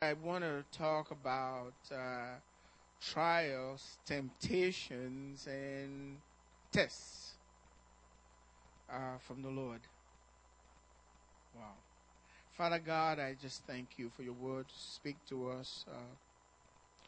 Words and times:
I 0.00 0.12
want 0.12 0.44
to 0.44 0.62
talk 0.70 1.10
about 1.10 1.72
uh, 1.92 2.36
trials, 3.00 3.98
temptations, 4.06 5.48
and 5.48 6.18
tests 6.70 7.32
uh, 8.88 9.18
from 9.26 9.42
the 9.42 9.48
Lord. 9.48 9.80
Wow. 11.56 11.72
Father 12.56 12.78
God, 12.78 13.18
I 13.18 13.34
just 13.42 13.64
thank 13.64 13.88
you 13.96 14.08
for 14.16 14.22
your 14.22 14.34
word. 14.34 14.68
to 14.68 14.74
Speak 14.78 15.16
to 15.30 15.50
us 15.50 15.84
uh, 15.90 16.14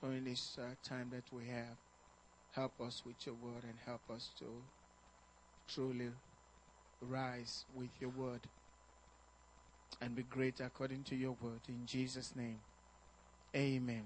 during 0.00 0.24
this 0.24 0.58
uh, 0.58 0.74
time 0.82 1.10
that 1.12 1.32
we 1.32 1.46
have. 1.46 1.76
Help 2.56 2.72
us 2.80 3.04
with 3.06 3.24
your 3.24 3.36
word 3.36 3.62
and 3.62 3.78
help 3.86 4.00
us 4.12 4.30
to 4.40 4.46
truly 5.72 6.08
rise 7.00 7.66
with 7.72 7.90
your 8.00 8.10
word 8.10 8.40
and 10.00 10.16
be 10.16 10.24
great 10.24 10.58
according 10.58 11.04
to 11.04 11.14
your 11.14 11.36
word. 11.40 11.60
In 11.68 11.86
Jesus' 11.86 12.34
name, 12.34 12.58
amen. 13.54 14.04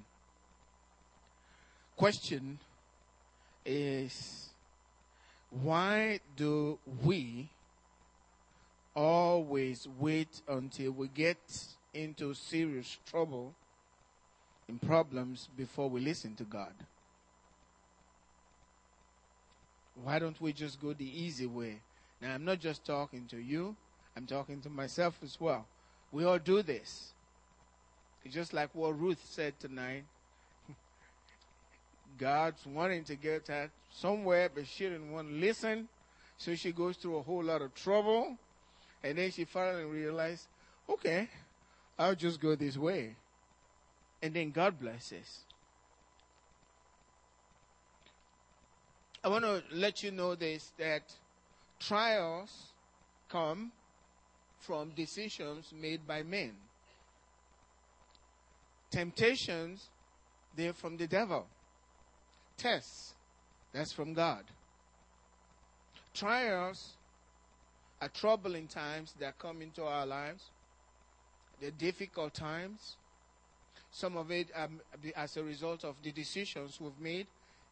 Question 1.97 2.59
is 3.65 4.49
why 5.51 6.21
do 6.37 6.79
we 7.05 7.49
always 8.95 9.87
wait 9.99 10.43
until 10.49 10.93
we 10.93 11.09
get 11.09 11.39
into 11.93 12.35
serious 12.35 12.99
trouble 13.07 13.55
and 14.69 14.81
problems 14.83 15.49
before 15.57 15.89
we 15.89 16.01
listen 16.01 16.35
to 16.37 16.45
God? 16.45 16.73
Why 20.03 20.19
don't 20.19 20.41
we 20.41 20.53
just 20.53 20.81
go 20.81 20.93
the 20.93 21.05
easy 21.05 21.47
way? 21.47 21.81
Now, 22.21 22.35
I'm 22.35 22.45
not 22.45 22.59
just 22.59 22.85
talking 22.85 23.27
to 23.31 23.39
you, 23.39 23.77
I'm 24.17 24.27
talking 24.27 24.61
to 24.63 24.71
myself 24.71 25.19
as 25.23 25.41
well. 25.41 25.67
We 26.11 26.25
all 26.25 26.39
do 26.39 26.63
this. 26.63 27.14
Just 28.31 28.53
like 28.53 28.71
what 28.75 28.99
Ruth 28.99 29.21
said 29.31 29.59
tonight. 29.61 30.05
God's 32.19 32.65
wanting 32.67 33.05
to 33.05 33.17
get 33.17 33.49
her 33.49 33.71
somewhere, 33.93 34.51
but 34.55 34.67
she 34.67 34.85
didn't 34.85 35.13
want 35.13 35.29
to 35.29 35.35
listen. 35.35 35.89
So 36.39 36.55
she 36.55 36.73
goes 36.73 36.97
through 36.97 37.17
a 37.17 37.23
whole 37.23 37.45
lot 37.45 37.63
of 37.63 37.75
trouble. 37.75 38.37
And 39.03 39.19
then 39.19 39.31
she 39.31 39.45
finally 39.45 39.85
realized, 39.85 40.47
okay, 40.89 41.29
I'll 41.99 42.15
just 42.15 42.41
go 42.41 42.55
this 42.55 42.77
way. 42.77 43.15
And 44.23 44.33
then 44.33 44.51
God 44.51 44.81
blesses. 44.81 45.41
I 49.23 49.29
want 49.29 49.45
to 49.45 49.63
let 49.73 50.03
you 50.03 50.11
know 50.11 50.35
this 50.35 50.73
that 50.79 51.03
trials 51.81 52.73
come 53.29 53.73
from 54.59 54.91
decisions 54.91 55.73
made 55.79 56.07
by 56.07 56.23
men. 56.23 56.53
Temptations, 58.91 59.89
they're 60.57 60.73
from 60.73 60.97
the 60.97 61.07
devil. 61.07 61.47
Tests, 62.57 63.15
that's 63.73 63.93
from 63.93 64.15
God. 64.15 64.45
Trials 66.15 66.93
are 68.01 68.09
troubling 68.09 68.69
times 68.69 69.15
that 69.19 69.39
come 69.39 69.63
into 69.63 69.83
our 69.83 70.07
lives. 70.07 70.45
They're 71.61 71.71
difficult 71.71 72.35
times. 72.35 72.97
Some 73.91 74.17
of 74.17 74.31
it 74.31 74.49
um, 74.55 74.81
as 75.17 75.37
a 75.37 75.43
result 75.43 75.85
of 75.85 75.97
the 76.03 76.13
decisions 76.13 76.81
we've 76.81 77.01
made, 77.01 77.27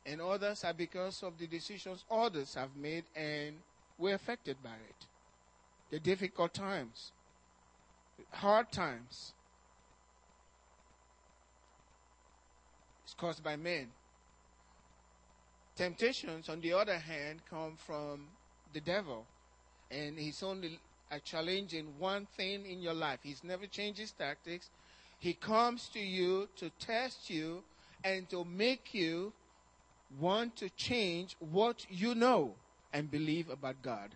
and 0.07 0.21
others 0.21 0.65
are 0.65 0.73
because 0.73 1.23
of 1.23 1.39
the 1.39 1.47
decisions 1.47 2.05
others 2.11 2.55
have 2.55 2.75
made, 2.77 3.05
and 3.15 3.57
we're 3.99 4.15
affected 4.15 4.57
by 4.63 4.71
it. 4.71 5.07
The 5.91 6.01
difficult 6.01 6.55
times, 6.55 7.13
hard 8.31 8.73
times. 8.73 9.35
It's 13.13 13.21
caused 13.21 13.45
by 13.45 13.57
men. 13.57 13.89
Temptations, 15.77 16.49
on 16.49 16.63
the 16.63 16.73
other 16.73 16.99
hand, 16.99 17.43
come 17.51 17.77
from 17.77 18.29
the 18.73 18.81
devil. 18.81 19.27
And 19.91 20.19
he's 20.19 20.43
only 20.43 20.79
in 21.11 21.87
one 21.99 22.27
thing 22.39 22.65
in 22.65 22.81
your 22.81 22.95
life. 22.95 23.19
He's 23.23 23.45
never 23.45 23.67
changed 23.67 24.01
his 24.01 24.13
tactics. 24.13 24.71
He 25.19 25.35
comes 25.35 25.91
to 25.91 25.99
you 25.99 26.49
to 26.57 26.71
test 26.81 27.29
you 27.29 27.63
and 28.03 28.27
to 28.31 28.47
make 28.47 28.95
you 28.95 29.35
want 30.19 30.57
to 30.57 30.71
change 30.71 31.37
what 31.39 31.85
you 31.91 32.15
know 32.15 32.55
and 32.95 33.11
believe 33.11 33.51
about 33.51 33.83
God. 33.83 34.15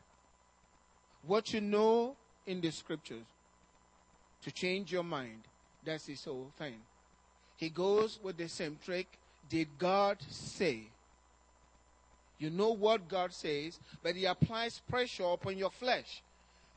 What 1.27 1.53
you 1.53 1.61
know 1.61 2.17
in 2.47 2.63
the 2.63 2.71
scriptures 2.71 3.27
to 4.43 4.51
change 4.51 4.91
your 4.91 5.05
mind. 5.05 5.43
That's 5.85 6.07
his 6.07 6.25
whole 6.25 6.51
thing. 6.59 6.81
He 7.57 7.69
goes 7.69 8.19
with 8.23 8.37
the 8.37 8.49
same 8.49 8.79
trick. 8.85 9.07
Did 9.49 9.69
God 9.79 10.19
say? 10.29 10.85
You 12.39 12.51
know 12.51 12.73
what 12.73 13.09
God 13.09 13.33
says, 13.33 13.79
but 14.03 14.15
he 14.15 14.27
applies 14.27 14.81
pressure 14.91 15.25
upon 15.25 15.57
your 15.57 15.71
flesh. 15.71 16.23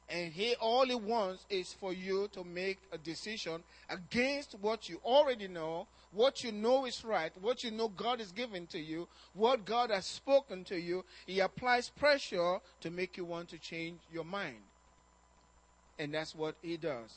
And 0.09 0.34
he 0.34 0.56
all 0.56 0.85
he 0.85 0.95
wants 0.95 1.45
is 1.50 1.73
for 1.73 1.94
you 1.94 2.29
to 2.34 2.44
make 2.44 2.79
a 2.91 2.97
decision 2.97 3.62
against 3.89 4.56
what 4.59 4.89
you 4.89 5.00
already 5.06 5.47
know, 5.47 5.85
what 6.13 6.44
you 6.44 6.51
know 6.51 6.85
is 6.85 7.06
right, 7.06 7.31
what 7.41 7.63
you 7.63 7.69
know 7.69 7.89
God 7.89 8.19
is 8.19 8.31
giving 8.31 8.66
to 8.68 8.79
you, 8.79 9.07
what 9.35 9.66
God 9.66 9.91
has 9.91 10.07
spoken 10.07 10.63
to 10.63 10.79
you. 10.79 11.06
He 11.28 11.41
applies 11.41 11.89
pressure 11.89 12.57
to 12.81 12.89
make 12.89 13.18
you 13.18 13.25
want 13.25 13.50
to 13.50 13.59
change 13.59 14.00
your 14.12 14.23
mind. 14.23 14.57
And 16.00 16.13
that's 16.13 16.34
what 16.34 16.56
he 16.63 16.78
does. 16.78 17.13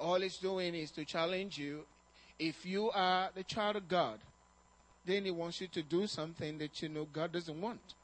All 0.00 0.20
he's 0.20 0.38
doing 0.38 0.74
is 0.74 0.90
to 0.92 1.04
challenge 1.04 1.56
you. 1.56 1.84
If 2.44 2.66
you 2.66 2.90
are 2.90 3.30
the 3.36 3.44
child 3.44 3.76
of 3.76 3.88
God, 3.88 4.18
then 5.06 5.24
he 5.24 5.30
wants 5.30 5.60
you 5.60 5.68
to 5.68 5.80
do 5.80 6.08
something 6.08 6.58
that 6.58 6.82
you 6.82 6.88
know 6.88 7.06
God 7.12 7.30
doesn't 7.30 7.60
want. 7.60 7.94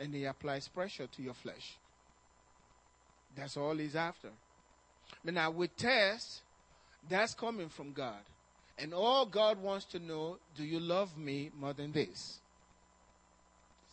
And 0.00 0.12
he 0.12 0.24
applies 0.24 0.66
pressure 0.66 1.06
to 1.06 1.22
your 1.22 1.34
flesh. 1.34 1.76
That's 3.36 3.56
all 3.56 3.76
he's 3.76 3.94
after. 3.94 4.30
But 5.24 5.34
now 5.34 5.52
with 5.52 5.76
tests, 5.76 6.40
that's 7.08 7.32
coming 7.32 7.68
from 7.68 7.92
God. 7.92 8.24
And 8.76 8.92
all 8.92 9.24
God 9.24 9.62
wants 9.62 9.84
to 9.92 10.00
know, 10.00 10.38
do 10.56 10.64
you 10.64 10.80
love 10.80 11.16
me 11.16 11.52
more 11.56 11.74
than 11.74 11.92
this? 11.92 12.40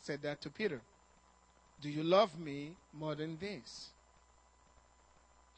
Said 0.02 0.24
that 0.24 0.42
to 0.42 0.50
Peter. 0.50 0.82
Do 1.84 1.90
you 1.90 2.02
love 2.02 2.40
me 2.40 2.72
more 2.98 3.14
than 3.14 3.38
this? 3.38 3.90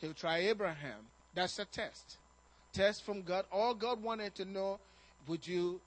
He'll 0.02 0.14
try 0.14 0.40
Abraham. 0.40 1.08
That's 1.34 1.58
a 1.58 1.64
test. 1.64 2.18
Test 2.74 3.04
from 3.04 3.22
God. 3.22 3.46
All 3.52 3.74
God 3.74 4.02
wanted 4.02 4.36
to 4.36 4.46
know, 4.46 4.80
would 5.28 5.48
you 5.48 5.82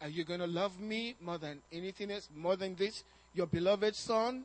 are 0.00 0.08
you 0.08 0.24
going 0.24 0.40
to 0.40 0.46
love 0.46 0.78
me 0.80 1.16
more 1.20 1.38
than 1.38 1.58
anything 1.72 2.10
else, 2.10 2.28
more 2.36 2.56
than 2.56 2.76
this, 2.76 3.02
your 3.34 3.46
beloved 3.46 3.96
son? 3.96 4.44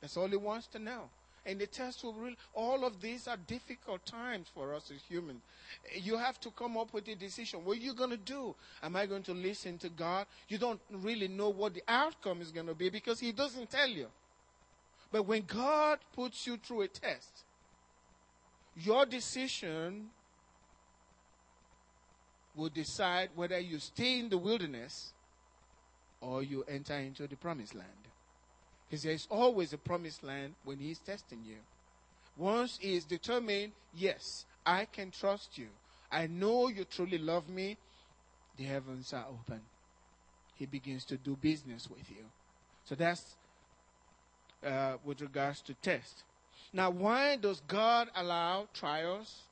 That's 0.00 0.16
all 0.16 0.28
he 0.28 0.36
wants 0.36 0.68
to 0.68 0.78
know. 0.78 1.08
And 1.46 1.58
the 1.58 1.66
test 1.66 2.04
will 2.04 2.14
really, 2.14 2.36
all 2.54 2.84
of 2.86 3.00
these 3.02 3.28
are 3.28 3.36
difficult 3.36 4.06
times 4.06 4.46
for 4.54 4.72
us 4.72 4.90
as 4.94 5.02
humans. 5.02 5.42
You 5.94 6.16
have 6.16 6.40
to 6.40 6.50
come 6.50 6.78
up 6.78 6.94
with 6.94 7.06
a 7.08 7.14
decision. 7.14 7.64
What 7.64 7.78
are 7.78 7.80
you 7.80 7.92
going 7.92 8.10
to 8.10 8.16
do? 8.16 8.54
Am 8.82 8.96
I 8.96 9.04
going 9.04 9.24
to 9.24 9.34
listen 9.34 9.76
to 9.78 9.90
God? 9.90 10.26
You 10.48 10.58
don't 10.58 10.80
really 10.90 11.28
know 11.28 11.50
what 11.50 11.74
the 11.74 11.82
outcome 11.86 12.40
is 12.40 12.50
going 12.50 12.68
to 12.68 12.74
be 12.74 12.88
because 12.88 13.20
He 13.20 13.32
doesn't 13.32 13.70
tell 13.70 13.88
you. 13.88 14.06
But 15.12 15.26
when 15.26 15.42
God 15.46 15.98
puts 16.14 16.46
you 16.46 16.56
through 16.56 16.82
a 16.82 16.88
test, 16.88 17.44
your 18.76 19.04
decision 19.04 20.08
will 22.54 22.68
decide 22.68 23.30
whether 23.34 23.58
you 23.58 23.78
stay 23.78 24.18
in 24.18 24.28
the 24.28 24.38
wilderness 24.38 25.12
or 26.20 26.42
you 26.42 26.64
enter 26.68 26.94
into 26.94 27.26
the 27.26 27.36
promised 27.36 27.74
land. 27.74 27.88
Because 28.88 29.02
there's 29.02 29.26
always 29.30 29.72
a 29.72 29.78
promised 29.78 30.22
land 30.22 30.54
when 30.64 30.78
He's 30.78 30.98
testing 30.98 31.40
you. 31.44 31.56
Once 32.36 32.78
He 32.80 32.96
is 32.96 33.04
determined, 33.04 33.72
yes, 33.96 34.44
I 34.64 34.86
can 34.86 35.10
trust 35.10 35.58
you. 35.58 35.68
I 36.10 36.26
know 36.26 36.68
you 36.68 36.84
truly 36.84 37.18
love 37.18 37.48
me. 37.48 37.76
The 38.56 38.64
heavens 38.64 39.12
are 39.12 39.26
open. 39.28 39.60
He 40.56 40.66
begins 40.66 41.04
to 41.06 41.16
do 41.16 41.36
business 41.36 41.88
with 41.90 42.08
you. 42.10 42.24
So 42.84 42.94
that's 42.94 43.34
uh, 44.64 44.94
with 45.04 45.20
regards 45.20 45.60
to 45.62 45.74
test. 45.74 46.22
Now, 46.72 46.90
why 46.90 47.36
does 47.36 47.60
God 47.66 48.08
allow 48.14 48.68
trials, 48.72 49.42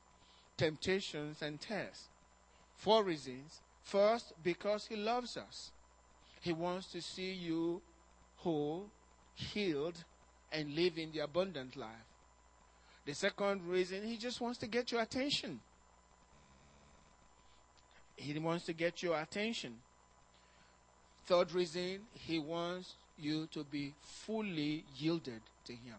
temptations, 0.57 1.41
and 1.41 1.59
tests? 1.59 2.07
Four 2.83 3.05
reasons. 3.05 3.61
First, 3.81 4.33
because 4.43 4.87
He 4.87 4.97
loves 4.97 5.37
us. 5.37 5.71
He 6.41 6.51
wants 6.51 6.91
to 6.91 7.01
see 7.01 7.31
you 7.31 7.81
whole, 8.35 8.87
healed, 9.35 10.03
and 10.51 10.75
live 10.75 10.97
in 10.97 11.13
the 11.13 11.19
abundant 11.19 11.77
life. 11.77 12.07
The 13.05 13.13
second 13.13 13.65
reason, 13.65 14.05
He 14.05 14.17
just 14.17 14.41
wants 14.41 14.59
to 14.59 14.67
get 14.67 14.91
your 14.91 15.01
attention. 15.01 15.61
He 18.17 18.37
wants 18.37 18.65
to 18.65 18.73
get 18.73 19.01
your 19.01 19.17
attention. 19.17 19.75
Third 21.25 21.53
reason, 21.53 21.99
He 22.13 22.37
wants 22.37 22.95
you 23.17 23.47
to 23.53 23.63
be 23.63 23.93
fully 24.01 24.83
yielded 24.97 25.41
to 25.67 25.71
Him. 25.71 25.95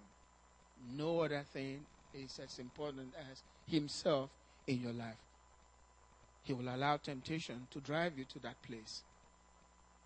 No 0.95 1.21
other 1.21 1.45
thing 1.51 1.81
is 2.13 2.39
as 2.43 2.59
important 2.59 3.15
as 3.31 3.43
Himself 3.67 4.29
in 4.67 4.83
your 4.83 4.93
life. 4.93 5.24
He 6.45 6.53
will 6.53 6.69
allow 6.69 6.99
temptation 6.99 7.67
to 7.71 7.81
drive 7.81 8.19
you 8.19 8.25
to 8.27 8.39
that 8.41 8.63
place. 8.63 9.03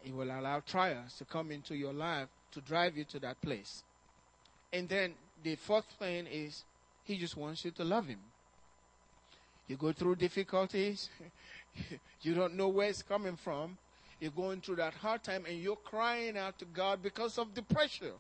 He 0.01 0.13
will 0.13 0.31
allow 0.31 0.61
trials 0.61 1.15
to 1.19 1.25
come 1.25 1.51
into 1.51 1.77
your 1.77 1.93
life 1.93 2.29
to 2.53 2.61
drive 2.61 2.97
you 2.97 3.05
to 3.05 3.19
that 3.21 3.41
place. 3.43 3.83
And 4.73 4.89
then 4.89 5.15
the 5.43 5.57
fourth 5.57 5.87
thing 5.99 6.27
is 6.27 6.65
he 7.05 7.17
just 7.19 7.37
wants 7.37 7.65
you 7.65 7.73
to 7.73 7.85
love 7.85 8.07
him. 8.07 8.21
You 9.67 9.77
go 9.77 9.93
through 9.93 10.17
difficulties, 10.17 11.11
you 12.23 12.35
don't 12.35 12.55
know 12.55 12.69
where 12.69 12.89
it's 12.89 13.03
coming 13.03 13.37
from. 13.37 13.77
You're 14.21 14.31
going 14.31 14.61
through 14.61 14.77
that 14.77 14.95
hard 14.95 15.23
time 15.23 15.45
and 15.47 15.59
you're 15.59 15.77
crying 15.77 16.37
out 16.37 16.59
to 16.61 16.65
God 16.65 17.03
because 17.03 17.39
of 17.39 17.55
the 17.55 17.63
pressure. 17.63 18.15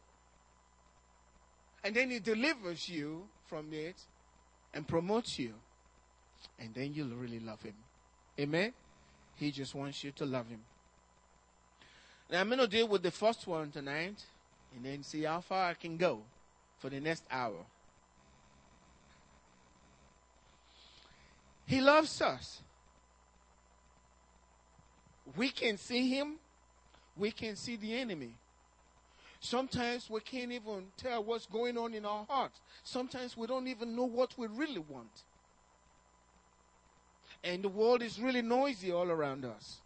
And 1.83 1.95
then 1.95 2.11
he 2.11 2.19
delivers 2.19 2.89
you 2.89 3.25
from 3.47 3.73
it 3.73 3.97
and 4.75 4.87
promotes 4.87 5.39
you. 5.39 5.55
And 6.59 6.75
then 6.75 6.93
you'll 6.95 7.17
really 7.17 7.41
love 7.41 7.63
him. 7.63 7.75
Amen? 8.39 8.73
He 9.37 9.51
just 9.51 9.75
wants 9.75 10.03
you 10.05 10.13
to 10.13 10.25
love 10.25 10.49
him. 10.49 10.61
Now 12.31 12.41
I'm 12.41 12.49
going 12.49 12.59
to 12.59 12.67
deal 12.67 12.89
with 12.89 13.03
the 13.03 13.11
first 13.11 13.47
one 13.47 13.71
tonight 13.71 14.23
and 14.75 14.85
then 14.85 15.03
see 15.03 15.23
how 15.23 15.41
far 15.41 15.71
I 15.71 15.75
can 15.75 15.97
go 15.97 16.21
for 16.79 16.91
the 16.91 17.01
next 17.01 17.25
hour. 17.31 17.65
He 21.67 21.81
loves 21.81 22.21
us. 22.23 22.61
We 25.37 25.51
can 25.51 25.77
see 25.77 26.09
him, 26.09 26.37
we 27.17 27.31
can 27.31 27.57
see 27.57 27.77
the 27.77 27.95
enemy. 27.95 28.33
Sometimes 29.41 30.09
we 30.11 30.21
can't 30.21 30.51
even 30.51 30.87
tell 30.97 31.23
what's 31.23 31.47
going 31.47 31.77
on 31.77 31.95
in 31.95 32.05
our 32.05 32.25
hearts. 32.29 32.61
Sometimes 32.83 33.37
we 33.37 33.47
don't 33.47 33.69
even 33.69 33.95
know 33.95 34.05
what 34.05 34.37
we 34.37 34.47
really 34.47 34.81
want. 34.81 35.23
And 37.45 37.63
the 37.63 37.69
world 37.69 38.03
is 38.03 38.21
really 38.21 38.43
noisy 38.43 38.93
all 38.93 39.11
around 39.11 39.45
us. 39.45 39.79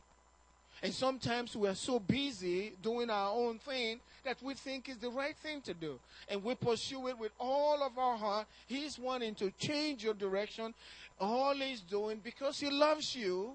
And 0.82 0.92
sometimes 0.92 1.54
we 1.54 1.68
are 1.68 1.76
so 1.76 2.00
busy 2.00 2.72
doing 2.82 3.08
our 3.08 3.32
own 3.32 3.58
thing 3.58 4.00
that 4.24 4.42
we 4.42 4.54
think 4.54 4.88
is 4.88 4.96
the 4.96 5.10
right 5.10 5.36
thing 5.36 5.60
to 5.62 5.74
do. 5.74 6.00
And 6.28 6.42
we 6.42 6.54
pursue 6.56 7.06
it 7.08 7.18
with 7.18 7.30
all 7.38 7.82
of 7.82 7.98
our 7.98 8.16
heart. 8.16 8.46
He's 8.66 8.98
wanting 8.98 9.36
to 9.36 9.52
change 9.58 10.02
your 10.02 10.14
direction. 10.14 10.74
All 11.20 11.54
he's 11.54 11.82
doing, 11.82 12.20
because 12.22 12.58
he 12.58 12.68
loves 12.68 13.14
you, 13.14 13.52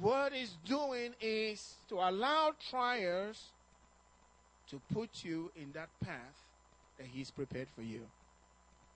what 0.00 0.32
he's 0.32 0.56
doing 0.64 1.14
is 1.20 1.74
to 1.88 1.96
allow 1.96 2.52
trials 2.70 3.50
to 4.70 4.80
put 4.92 5.24
you 5.24 5.50
in 5.56 5.72
that 5.72 5.88
path 6.04 6.44
that 6.98 7.06
he's 7.06 7.30
prepared 7.30 7.68
for 7.74 7.82
you. 7.82 8.00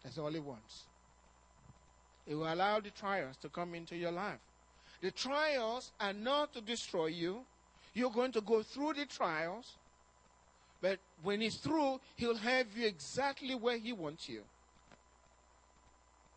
That's 0.04 0.19
all 0.19 0.31
he 0.31 0.38
wants. 0.38 0.84
He 2.28 2.34
will 2.34 2.52
allow 2.52 2.78
the 2.78 2.90
trials 2.90 3.36
to 3.38 3.48
come 3.48 3.75
into 3.75 3.96
your 3.96 4.12
life. 4.12 4.38
The 5.00 5.10
trials 5.10 5.92
are 5.98 6.12
not 6.12 6.52
to 6.52 6.60
destroy 6.60 7.06
you. 7.06 7.40
You're 7.94 8.10
going 8.10 8.32
to 8.32 8.42
go 8.42 8.62
through 8.62 8.94
the 8.94 9.06
trials, 9.06 9.76
but 10.82 10.98
when 11.22 11.40
he's 11.40 11.56
through, 11.56 12.00
he'll 12.16 12.36
have 12.36 12.66
you 12.76 12.86
exactly 12.86 13.54
where 13.54 13.78
he 13.78 13.92
wants 13.92 14.28
you. 14.28 14.42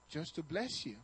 Just 0.09 0.35
to 0.35 0.43
bless 0.43 0.85
you. 0.85 0.95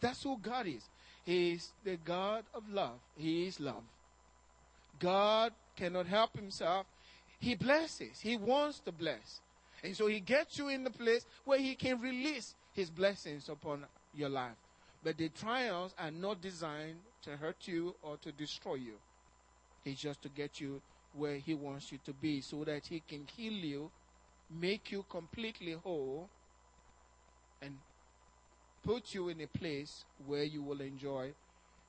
That's 0.00 0.22
who 0.22 0.38
God 0.38 0.66
is. 0.68 0.82
He 1.24 1.52
is 1.52 1.72
the 1.84 1.96
God 1.96 2.44
of 2.54 2.62
love. 2.72 2.98
He 3.16 3.46
is 3.46 3.58
love. 3.58 3.82
God 5.00 5.52
cannot 5.76 6.06
help 6.06 6.36
himself. 6.36 6.86
He 7.40 7.56
blesses. 7.56 8.20
He 8.20 8.36
wants 8.36 8.78
to 8.80 8.92
bless. 8.92 9.40
And 9.82 9.96
so 9.96 10.06
he 10.06 10.20
gets 10.20 10.56
you 10.56 10.68
in 10.68 10.84
the 10.84 10.90
place 10.90 11.26
where 11.44 11.58
he 11.58 11.74
can 11.74 12.00
release 12.00 12.54
his 12.74 12.90
blessings 12.90 13.48
upon 13.48 13.86
your 14.14 14.28
life. 14.28 14.56
But 15.02 15.16
the 15.16 15.28
trials 15.28 15.94
are 15.98 16.10
not 16.10 16.42
designed 16.42 16.98
to 17.22 17.36
hurt 17.36 17.66
you 17.66 17.94
or 18.02 18.16
to 18.18 18.32
destroy 18.32 18.74
you. 18.74 18.94
It's 19.84 20.00
just 20.00 20.22
to 20.22 20.28
get 20.28 20.60
you 20.60 20.80
where 21.14 21.36
He 21.36 21.54
wants 21.54 21.90
you 21.90 21.98
to 22.04 22.12
be 22.12 22.40
so 22.40 22.64
that 22.64 22.86
He 22.86 23.02
can 23.08 23.26
heal 23.36 23.52
you, 23.52 23.90
make 24.60 24.92
you 24.92 25.04
completely 25.08 25.72
whole, 25.72 26.28
and 27.62 27.74
put 28.84 29.14
you 29.14 29.28
in 29.28 29.40
a 29.40 29.46
place 29.46 30.04
where 30.26 30.44
you 30.44 30.62
will 30.62 30.80
enjoy 30.80 31.32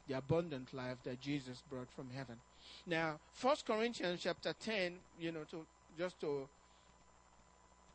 the 0.07 0.17
abundant 0.17 0.73
life 0.73 0.97
that 1.03 1.21
Jesus 1.21 1.61
brought 1.69 1.91
from 1.95 2.07
heaven. 2.15 2.35
Now, 2.87 3.19
First 3.33 3.65
Corinthians 3.65 4.21
chapter 4.23 4.53
10, 4.53 4.93
you 5.19 5.31
know, 5.31 5.43
to 5.51 5.65
just 5.97 6.19
to 6.21 6.47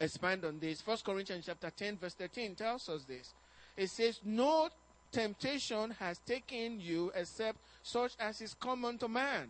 expand 0.00 0.44
on 0.44 0.58
this, 0.58 0.80
First 0.80 1.04
Corinthians 1.04 1.46
chapter 1.46 1.70
10, 1.70 1.98
verse 1.98 2.14
13 2.14 2.54
tells 2.54 2.88
us 2.88 3.04
this. 3.04 3.32
It 3.76 3.90
says, 3.90 4.20
No 4.24 4.68
temptation 5.12 5.90
has 5.98 6.18
taken 6.26 6.80
you 6.80 7.12
except 7.14 7.58
such 7.82 8.12
as 8.18 8.40
is 8.40 8.54
common 8.54 8.98
to 8.98 9.08
man. 9.08 9.48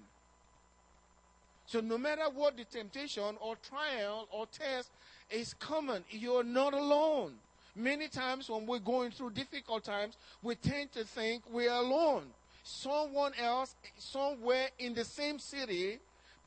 So 1.67 1.81
no 1.81 1.99
matter 1.99 2.25
what 2.33 2.57
the 2.57 2.65
temptation 2.65 3.37
or 3.41 3.57
trial 3.57 4.29
or 4.31 4.47
test 4.47 4.91
is 5.31 5.55
common, 5.55 6.05
you're 6.11 6.45
not 6.45 6.75
alone. 6.75 7.33
Many 7.75 8.09
times 8.09 8.49
when 8.49 8.67
we're 8.67 8.79
going 8.79 9.11
through 9.11 9.31
difficult 9.31 9.85
times, 9.85 10.17
we 10.43 10.55
tend 10.55 10.93
to 10.93 11.05
think 11.05 11.43
we're 11.51 11.73
alone. 11.73 12.25
Someone 12.63 13.33
else, 13.41 13.75
somewhere 13.99 14.69
in 14.79 14.95
the 14.95 15.05
same 15.05 15.39
city, 15.39 15.99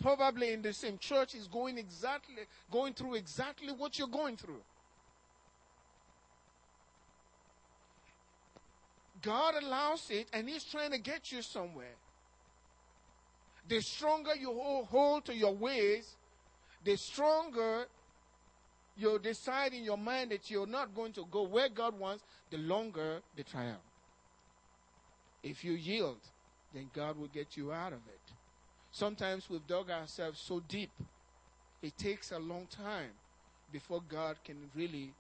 probably 0.02 0.54
in 0.54 0.62
the 0.62 0.74
same 0.74 0.98
church, 0.98 1.36
is 1.36 1.48
going 1.48 1.78
exactly, 1.78 2.44
going 2.72 2.94
through 2.94 3.16
exactly 3.16 3.74
what 3.74 4.00
you're 4.00 4.08
going 4.08 4.38
through. 4.38 4.62
God 9.22 9.56
allows 9.62 10.10
it 10.10 10.28
and 10.34 10.48
He's 10.48 10.64
trying 10.64 10.92
to 10.92 11.00
get 11.00 11.32
you 11.32 11.42
somewhere. 11.42 11.96
The 13.68 13.82
stronger 13.82 14.36
you 14.36 14.54
hold 14.90 15.26
to 15.26 15.36
your 15.36 15.54
ways, 15.54 16.16
the 16.84 16.96
stronger 16.96 17.86
you 18.98 19.20
decide 19.20 19.74
in 19.74 19.84
your 19.84 19.98
mind 19.98 20.32
that 20.32 20.50
you're 20.50 20.68
not 20.68 20.94
going 20.96 21.14
to 21.14 21.26
go 21.32 21.44
where 21.44 21.70
God 21.70 21.98
wants, 21.98 22.24
the 22.50 22.58
longer 22.58 23.22
the 23.36 23.44
trial. 23.44 23.80
If 25.44 25.64
you 25.64 25.74
yield, 25.74 26.20
then 26.74 26.90
God 26.94 27.18
will 27.18 27.28
get 27.28 27.56
you 27.56 27.72
out 27.72 27.94
of 27.94 28.00
it. 28.08 28.34
Sometimes 28.92 29.50
we've 29.50 29.66
dug 29.68 29.90
ourselves 29.90 30.40
so 30.40 30.62
deep, 30.68 30.92
it 31.82 31.98
takes 31.98 32.32
a 32.32 32.40
long 32.40 32.68
time 32.70 33.12
before 33.72 34.02
God 34.10 34.38
can 34.44 34.58
really 34.76 35.12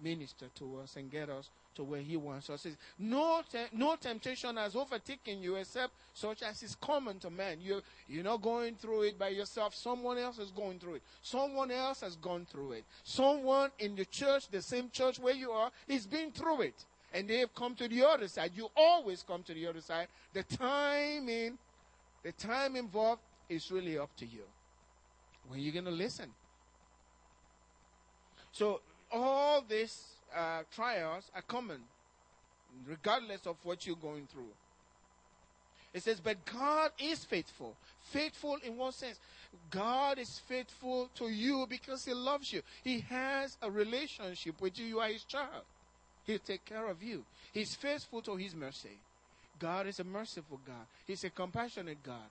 minister 0.00 0.46
to 0.56 0.78
us 0.82 0.96
and 0.96 1.10
get 1.10 1.30
us 1.30 1.48
to 1.74 1.84
where 1.84 2.00
He 2.00 2.16
wants 2.16 2.50
us. 2.50 2.66
No, 2.98 3.42
te- 3.50 3.66
no 3.72 3.96
temptation 3.96 4.56
has 4.56 4.76
overtaken 4.76 5.42
you 5.42 5.56
except 5.56 5.92
such 6.12 6.42
as 6.42 6.62
is 6.62 6.76
common 6.76 7.18
to 7.20 7.30
man. 7.30 7.60
You, 7.60 7.82
you're 8.08 8.24
not 8.24 8.42
going 8.42 8.76
through 8.76 9.02
it 9.02 9.18
by 9.18 9.28
yourself. 9.28 9.74
Someone 9.74 10.18
else 10.18 10.38
is 10.38 10.50
going 10.50 10.78
through 10.78 10.94
it. 10.94 11.02
Someone 11.22 11.70
else 11.70 12.00
has 12.00 12.16
gone 12.16 12.46
through 12.50 12.72
it. 12.72 12.84
Someone 13.02 13.70
in 13.78 13.96
the 13.96 14.04
church, 14.04 14.48
the 14.48 14.62
same 14.62 14.90
church 14.90 15.18
where 15.18 15.34
you 15.34 15.50
are, 15.50 15.70
is 15.88 16.06
been 16.06 16.30
through 16.30 16.62
it. 16.62 16.84
And 17.12 17.28
they 17.28 17.38
have 17.38 17.54
come 17.54 17.74
to 17.76 17.86
the 17.86 18.04
other 18.06 18.26
side. 18.28 18.52
You 18.54 18.68
always 18.76 19.22
come 19.22 19.42
to 19.44 19.54
the 19.54 19.66
other 19.66 19.80
side. 19.80 20.08
The 20.32 20.42
timing, 20.42 21.58
the 22.22 22.32
time 22.32 22.74
involved 22.74 23.22
is 23.48 23.70
really 23.70 23.98
up 23.98 24.10
to 24.16 24.26
you. 24.26 24.42
When 25.48 25.60
you're 25.60 25.72
going 25.72 25.84
to 25.84 25.90
listen. 25.90 26.30
So 28.52 28.80
all 29.12 29.62
this 29.66 30.13
uh, 30.36 30.62
trials 30.74 31.30
are 31.34 31.42
common, 31.42 31.80
regardless 32.88 33.46
of 33.46 33.56
what 33.62 33.86
you're 33.86 33.96
going 33.96 34.26
through. 34.32 34.52
It 35.92 36.02
says, 36.02 36.18
but 36.18 36.44
God 36.44 36.90
is 36.98 37.24
faithful. 37.24 37.74
Faithful 38.02 38.58
in 38.64 38.76
what 38.76 38.94
sense? 38.94 39.18
God 39.70 40.18
is 40.18 40.40
faithful 40.48 41.08
to 41.14 41.28
you 41.28 41.66
because 41.68 42.04
He 42.04 42.12
loves 42.12 42.52
you. 42.52 42.62
He 42.82 43.00
has 43.08 43.56
a 43.62 43.70
relationship 43.70 44.60
with 44.60 44.76
you. 44.78 44.86
You 44.86 44.98
are 44.98 45.08
His 45.08 45.22
child. 45.22 45.62
He'll 46.26 46.38
take 46.40 46.64
care 46.64 46.88
of 46.88 47.00
you. 47.00 47.22
He's 47.52 47.76
faithful 47.76 48.22
to 48.22 48.34
His 48.34 48.56
mercy. 48.56 48.98
God 49.60 49.86
is 49.86 50.00
a 50.00 50.04
merciful 50.04 50.58
God. 50.66 50.86
He's 51.06 51.22
a 51.22 51.30
compassionate 51.30 52.02
God. 52.02 52.28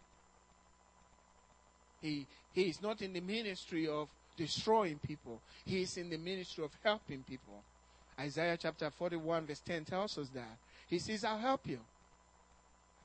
He, 2.01 2.25
he 2.53 2.63
is 2.63 2.81
not 2.81 3.01
in 3.01 3.13
the 3.13 3.21
ministry 3.21 3.87
of 3.87 4.09
destroying 4.35 4.99
people. 5.07 5.39
He 5.65 5.83
is 5.83 5.95
in 5.95 6.09
the 6.09 6.17
ministry 6.17 6.65
of 6.65 6.71
helping 6.83 7.23
people. 7.23 7.63
Isaiah 8.19 8.57
chapter 8.59 8.89
41, 8.89 9.45
verse 9.45 9.61
10 9.65 9.85
tells 9.85 10.17
us 10.17 10.29
that. 10.29 10.57
He 10.87 10.99
says, 10.99 11.23
I'll 11.23 11.37
help 11.37 11.67
you. 11.67 11.79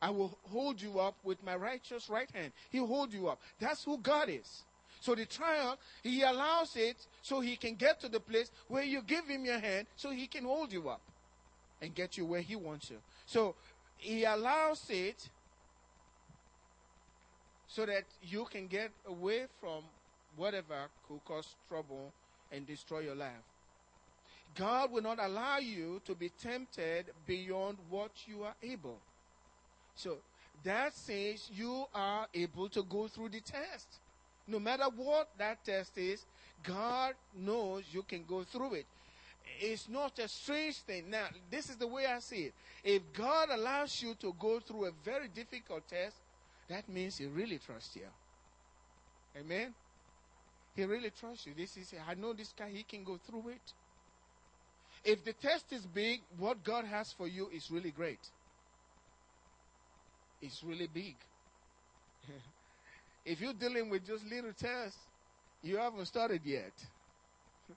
I 0.00 0.10
will 0.10 0.36
hold 0.50 0.80
you 0.80 1.00
up 1.00 1.16
with 1.24 1.42
my 1.44 1.56
righteous 1.56 2.08
right 2.08 2.30
hand. 2.32 2.52
He'll 2.70 2.86
hold 2.86 3.12
you 3.12 3.28
up. 3.28 3.40
That's 3.58 3.84
who 3.84 3.98
God 3.98 4.28
is. 4.28 4.62
So 5.00 5.14
the 5.14 5.26
trial, 5.26 5.78
He 6.02 6.22
allows 6.22 6.76
it 6.76 6.96
so 7.22 7.40
He 7.40 7.56
can 7.56 7.74
get 7.74 8.00
to 8.00 8.08
the 8.08 8.20
place 8.20 8.50
where 8.68 8.82
you 8.82 9.02
give 9.02 9.26
Him 9.26 9.44
your 9.44 9.58
hand 9.58 9.86
so 9.96 10.10
He 10.10 10.26
can 10.26 10.44
hold 10.44 10.72
you 10.72 10.88
up 10.88 11.00
and 11.80 11.94
get 11.94 12.16
you 12.16 12.26
where 12.26 12.40
He 12.40 12.56
wants 12.56 12.90
you. 12.90 12.98
So 13.26 13.54
He 13.96 14.24
allows 14.24 14.84
it 14.90 15.28
so 17.66 17.86
that 17.86 18.04
you 18.22 18.44
can 18.50 18.66
get 18.66 18.90
away 19.06 19.46
from 19.60 19.82
whatever 20.36 20.88
could 21.06 21.24
cause 21.24 21.54
trouble 21.68 22.12
and 22.50 22.66
destroy 22.66 23.00
your 23.00 23.14
life. 23.14 23.32
God 24.58 24.90
will 24.90 25.02
not 25.02 25.18
allow 25.20 25.58
you 25.58 26.02
to 26.04 26.14
be 26.16 26.30
tempted 26.30 27.06
beyond 27.26 27.78
what 27.88 28.10
you 28.26 28.42
are 28.42 28.54
able. 28.62 28.98
So 29.94 30.18
that 30.64 30.94
says 30.94 31.48
you 31.54 31.86
are 31.94 32.26
able 32.34 32.68
to 32.70 32.82
go 32.82 33.06
through 33.06 33.28
the 33.28 33.40
test. 33.40 33.86
No 34.48 34.58
matter 34.58 34.86
what 34.96 35.28
that 35.38 35.64
test 35.64 35.96
is, 35.96 36.24
God 36.64 37.14
knows 37.36 37.84
you 37.92 38.02
can 38.02 38.24
go 38.28 38.42
through 38.42 38.74
it. 38.74 38.86
It's 39.60 39.88
not 39.88 40.18
a 40.18 40.26
strange 40.26 40.78
thing. 40.78 41.08
Now, 41.08 41.26
this 41.50 41.70
is 41.70 41.76
the 41.76 41.86
way 41.86 42.06
I 42.06 42.18
see 42.18 42.46
it. 42.46 42.54
If 42.82 43.02
God 43.12 43.50
allows 43.50 44.02
you 44.02 44.14
to 44.20 44.34
go 44.38 44.58
through 44.58 44.86
a 44.86 44.90
very 45.04 45.28
difficult 45.28 45.86
test, 45.88 46.16
that 46.68 46.88
means 46.88 47.18
He 47.18 47.26
really 47.26 47.58
trusts 47.58 47.94
you. 47.94 48.02
Amen? 49.38 49.72
He 50.74 50.84
really 50.84 51.10
trusts 51.10 51.46
you. 51.46 51.52
This 51.56 51.76
is, 51.76 51.94
I 52.08 52.14
know 52.14 52.32
this 52.32 52.52
guy, 52.58 52.70
he 52.70 52.82
can 52.82 53.04
go 53.04 53.18
through 53.26 53.50
it. 53.50 53.72
If 55.04 55.24
the 55.24 55.32
test 55.32 55.72
is 55.72 55.86
big, 55.86 56.20
what 56.36 56.62
God 56.64 56.84
has 56.84 57.12
for 57.12 57.28
you 57.28 57.48
is 57.54 57.70
really 57.70 57.90
great. 57.90 58.18
It's 60.40 60.62
really 60.62 60.86
big. 60.86 61.16
if 63.24 63.40
you're 63.40 63.52
dealing 63.54 63.90
with 63.90 64.06
just 64.06 64.24
little 64.24 64.52
tests, 64.52 64.98
you 65.62 65.76
haven't 65.76 66.06
started 66.06 66.42
yet. 66.44 66.72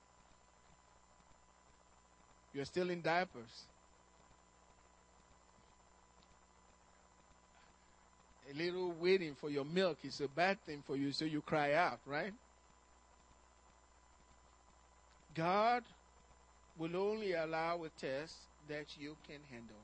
You're 2.53 2.65
still 2.65 2.91
in 2.91 3.01
diapers. 3.01 3.65
A 8.53 8.57
little 8.57 8.91
waiting 8.99 9.33
for 9.39 9.49
your 9.49 9.63
milk 9.65 9.97
is 10.03 10.19
a 10.21 10.27
bad 10.27 10.57
thing 10.65 10.83
for 10.85 10.95
you, 10.97 11.11
so 11.11 11.25
you 11.25 11.41
cry 11.41 11.73
out, 11.73 11.99
right? 12.05 12.33
God 15.33 15.83
will 16.77 16.95
only 16.95 17.33
allow 17.33 17.83
a 17.83 17.89
test 17.99 18.35
that 18.67 18.85
you 18.99 19.15
can 19.27 19.39
handle. 19.51 19.75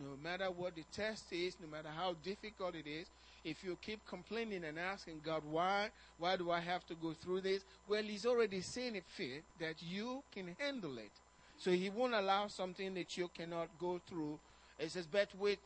No 0.00 0.16
matter 0.22 0.50
what 0.50 0.76
the 0.76 0.84
test 0.92 1.24
is, 1.32 1.56
no 1.60 1.68
matter 1.68 1.88
how 1.94 2.14
difficult 2.22 2.74
it 2.74 2.86
is, 2.86 3.08
if 3.44 3.64
you 3.64 3.76
keep 3.80 4.00
complaining 4.06 4.64
and 4.64 4.78
asking 4.78 5.20
God, 5.24 5.42
why, 5.50 5.88
why 6.18 6.36
do 6.36 6.50
I 6.50 6.60
have 6.60 6.86
to 6.86 6.94
go 6.94 7.12
through 7.12 7.40
this? 7.40 7.62
Well, 7.88 8.02
He's 8.02 8.26
already 8.26 8.60
seen 8.60 8.94
it 8.96 9.04
fit 9.06 9.42
that 9.58 9.76
you 9.82 10.22
can 10.32 10.54
handle 10.58 10.98
it. 10.98 11.10
So 11.58 11.70
He 11.70 11.90
won't 11.90 12.14
allow 12.14 12.48
something 12.48 12.94
that 12.94 13.16
you 13.16 13.28
cannot 13.36 13.68
go 13.80 14.00
through. 14.08 14.38
It 14.78 14.90
says, 14.92 15.06
but 15.10 15.28
with 15.38 15.58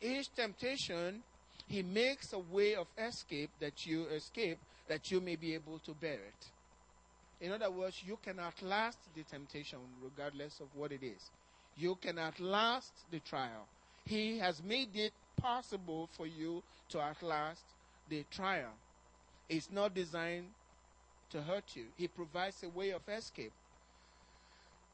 each 0.00 0.32
temptation, 0.34 1.22
He 1.66 1.82
makes 1.82 2.32
a 2.32 2.38
way 2.38 2.74
of 2.74 2.86
escape 2.98 3.50
that 3.60 3.86
you 3.86 4.04
escape, 4.06 4.58
that 4.88 5.10
you 5.10 5.20
may 5.20 5.36
be 5.36 5.54
able 5.54 5.78
to 5.80 5.92
bear 5.94 6.14
it. 6.14 6.46
In 7.44 7.52
other 7.52 7.70
words, 7.70 8.02
you 8.06 8.18
cannot 8.24 8.54
last 8.62 8.96
the 9.14 9.22
temptation 9.22 9.78
regardless 10.02 10.60
of 10.60 10.68
what 10.74 10.92
it 10.92 11.02
is. 11.02 11.30
You 11.76 11.94
cannot 11.96 12.40
last 12.40 12.92
the 13.10 13.20
trial. 13.20 13.66
He 14.06 14.38
has 14.38 14.62
made 14.62 14.96
it 14.96 15.12
possible 15.36 16.08
for 16.16 16.26
you 16.26 16.62
to 16.88 17.02
outlast 17.02 17.60
the 18.08 18.24
trial. 18.30 18.70
It's 19.50 19.70
not 19.70 19.94
designed 19.94 20.46
to 21.32 21.42
hurt 21.42 21.64
you. 21.74 21.84
He 21.98 22.08
provides 22.08 22.62
a 22.62 22.70
way 22.70 22.92
of 22.92 23.02
escape. 23.06 23.52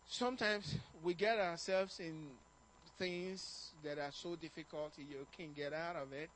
Sometimes 0.08 0.74
we 1.04 1.14
get 1.14 1.38
ourselves 1.38 2.00
in 2.00 2.30
things 2.98 3.70
that 3.84 3.98
are 4.00 4.10
so 4.10 4.34
difficult 4.34 4.90
you 4.98 5.24
can't 5.38 5.54
get 5.54 5.72
out 5.72 5.94
of 5.94 6.12
it. 6.12 6.28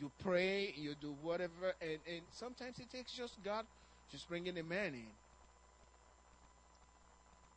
You 0.00 0.10
pray, 0.20 0.74
you 0.76 0.96
do 1.00 1.14
whatever, 1.22 1.76
and, 1.80 1.98
and 2.10 2.22
sometimes 2.32 2.80
it 2.80 2.90
takes 2.90 3.12
just 3.12 3.34
God 3.44 3.64
just 4.10 4.28
bringing 4.28 4.58
a 4.58 4.64
man 4.64 4.94
in. 4.94 5.23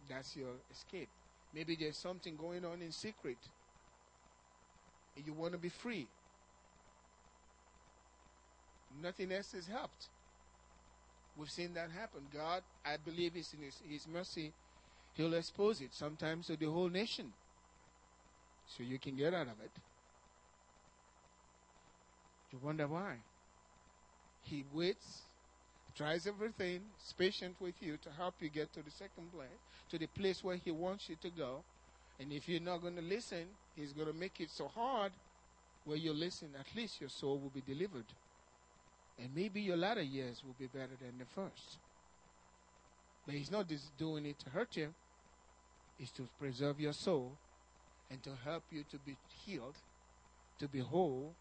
That's 0.10 0.36
your 0.36 0.54
escape. 0.72 1.10
Maybe 1.54 1.76
there's 1.76 1.98
something 1.98 2.36
going 2.36 2.66
on 2.66 2.82
in 2.82 2.92
secret. 2.92 3.38
You 5.26 5.34
want 5.34 5.54
to 5.54 5.58
be 5.58 5.70
free. 5.70 6.08
Nothing 9.02 9.32
else 9.32 9.52
has 9.54 9.68
helped. 9.68 10.08
We've 11.38 11.50
seen 11.50 11.74
that 11.76 11.92
happen. 11.92 12.22
God, 12.34 12.64
I 12.86 12.98
believe, 12.98 13.36
is 13.36 13.54
in 13.54 13.64
His, 13.64 13.76
his 13.88 14.08
mercy. 14.08 14.52
He'll 15.16 15.34
expose 15.34 15.82
it 15.82 15.94
sometimes 15.94 16.48
to 16.48 16.58
the 16.58 16.66
whole 16.66 16.90
nation. 16.90 17.34
So 18.66 18.84
you 18.84 19.00
can 19.00 19.16
get 19.16 19.34
out 19.34 19.48
of 19.48 19.60
it. 19.64 19.72
You 22.52 22.60
wonder 22.64 22.88
why. 22.88 23.18
He 24.42 24.64
waits 24.74 25.27
tries 25.98 26.28
everything, 26.28 26.82
is 27.04 27.14
patient 27.14 27.56
with 27.60 27.74
you 27.82 27.98
to 28.04 28.10
help 28.18 28.36
you 28.40 28.50
get 28.50 28.72
to 28.74 28.84
the 28.84 28.92
second 28.92 29.32
place, 29.34 29.50
to 29.90 29.98
the 29.98 30.08
place 30.08 30.44
where 30.44 30.56
He 30.56 30.72
wants 30.72 31.10
you 31.10 31.16
to 31.22 31.30
go. 31.30 31.64
And 32.20 32.32
if 32.32 32.48
you're 32.48 32.62
not 32.62 32.82
going 32.82 32.96
to 32.96 33.02
listen, 33.02 33.46
He's 33.76 33.94
going 33.94 34.08
to 34.08 34.14
make 34.14 34.40
it 34.40 34.50
so 34.52 34.68
hard 34.68 35.12
where 35.86 35.98
you 35.98 36.14
listen, 36.14 36.50
at 36.60 36.68
least 36.76 37.02
your 37.02 37.10
soul 37.10 37.40
will 37.40 37.50
be 37.50 37.62
delivered. 37.62 38.06
And 39.20 39.30
maybe 39.36 39.62
your 39.62 39.78
latter 39.78 40.04
years 40.04 40.44
will 40.46 40.56
be 40.60 40.68
better 40.68 40.96
than 41.02 41.18
the 41.18 41.26
first. 41.26 41.78
But 43.26 43.36
He's 43.36 43.52
not 43.52 43.68
just 43.68 43.98
doing 43.98 44.26
it 44.26 44.38
to 44.40 44.50
hurt 44.52 44.78
you, 44.78 44.90
it's 46.00 46.12
to 46.12 46.28
preserve 46.40 46.80
your 46.80 46.94
soul 46.94 47.32
and 48.12 48.22
to 48.24 48.30
help 48.46 48.64
you 48.72 48.84
to 48.92 48.98
be 49.00 49.16
healed, 49.46 49.76
to 50.60 50.68
be 50.68 50.80
whole, 50.80 51.34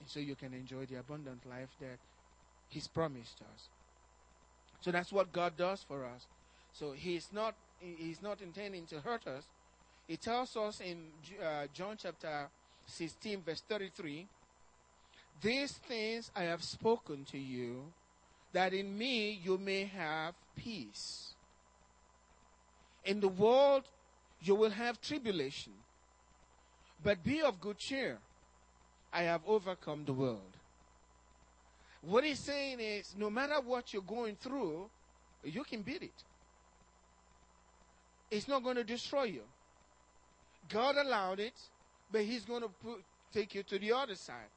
and 0.00 0.08
so 0.08 0.20
you 0.20 0.34
can 0.34 0.54
enjoy 0.54 0.86
the 0.86 0.98
abundant 0.98 1.40
life 1.48 1.68
that 1.80 1.98
He's 2.72 2.88
promised 2.88 3.40
us. 3.42 3.68
So 4.80 4.90
that's 4.90 5.12
what 5.12 5.30
God 5.30 5.58
does 5.58 5.84
for 5.86 6.06
us. 6.06 6.26
So 6.72 6.92
He's 6.92 7.28
not 7.32 7.54
He's 7.78 8.22
not 8.22 8.40
intending 8.40 8.86
to 8.86 9.00
hurt 9.00 9.26
us. 9.26 9.44
He 10.08 10.16
tells 10.16 10.56
us 10.56 10.80
in 10.80 10.98
uh, 11.44 11.66
John 11.74 11.96
chapter 12.00 12.48
16, 12.86 13.42
verse 13.42 13.62
33 13.68 14.26
These 15.42 15.72
things 15.72 16.30
I 16.34 16.44
have 16.44 16.62
spoken 16.62 17.26
to 17.30 17.38
you, 17.38 17.82
that 18.52 18.72
in 18.72 18.96
me 18.96 19.38
you 19.44 19.58
may 19.58 19.84
have 19.84 20.34
peace. 20.56 21.34
In 23.04 23.20
the 23.20 23.28
world 23.28 23.82
you 24.40 24.54
will 24.54 24.70
have 24.70 25.00
tribulation, 25.00 25.72
but 27.04 27.22
be 27.22 27.42
of 27.42 27.60
good 27.60 27.76
cheer. 27.76 28.18
I 29.12 29.24
have 29.24 29.42
overcome 29.46 30.04
the 30.06 30.14
world. 30.14 30.56
What 32.02 32.24
he's 32.24 32.40
saying 32.40 32.80
is 32.80 33.14
no 33.16 33.30
matter 33.30 33.60
what 33.64 33.92
you're 33.92 34.02
going 34.02 34.36
through, 34.36 34.88
you 35.44 35.62
can 35.64 35.82
beat 35.82 36.02
it. 36.02 36.24
It's 38.30 38.48
not 38.48 38.62
going 38.62 38.76
to 38.76 38.84
destroy 38.84 39.24
you. 39.24 39.42
God 40.68 40.96
allowed 40.96 41.38
it, 41.38 41.54
but 42.10 42.22
he's 42.22 42.44
going 42.44 42.62
to 42.62 42.68
put, 42.68 43.02
take 43.32 43.54
you 43.54 43.62
to 43.64 43.78
the 43.78 43.92
other 43.92 44.14
side. 44.14 44.50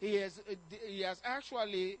He 0.00 0.16
has, 0.16 0.40
uh, 0.50 0.54
he 0.86 1.02
has 1.02 1.20
actually 1.24 1.98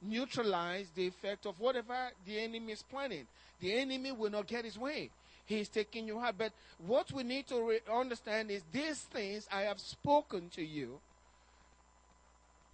neutralized 0.00 0.94
the 0.94 1.06
effect 1.06 1.46
of 1.46 1.58
whatever 1.60 2.10
the 2.26 2.38
enemy 2.38 2.72
is 2.72 2.82
planning. 2.82 3.26
The 3.60 3.74
enemy 3.74 4.12
will 4.12 4.30
not 4.30 4.46
get 4.46 4.64
his 4.64 4.78
way. 4.78 5.10
He's 5.46 5.68
taking 5.68 6.06
you 6.06 6.20
out. 6.20 6.36
But 6.38 6.52
what 6.86 7.12
we 7.12 7.22
need 7.22 7.46
to 7.48 7.62
re- 7.62 7.80
understand 7.92 8.50
is 8.50 8.62
these 8.72 9.00
things 9.00 9.48
I 9.50 9.62
have 9.62 9.80
spoken 9.80 10.48
to 10.50 10.62
you 10.62 10.98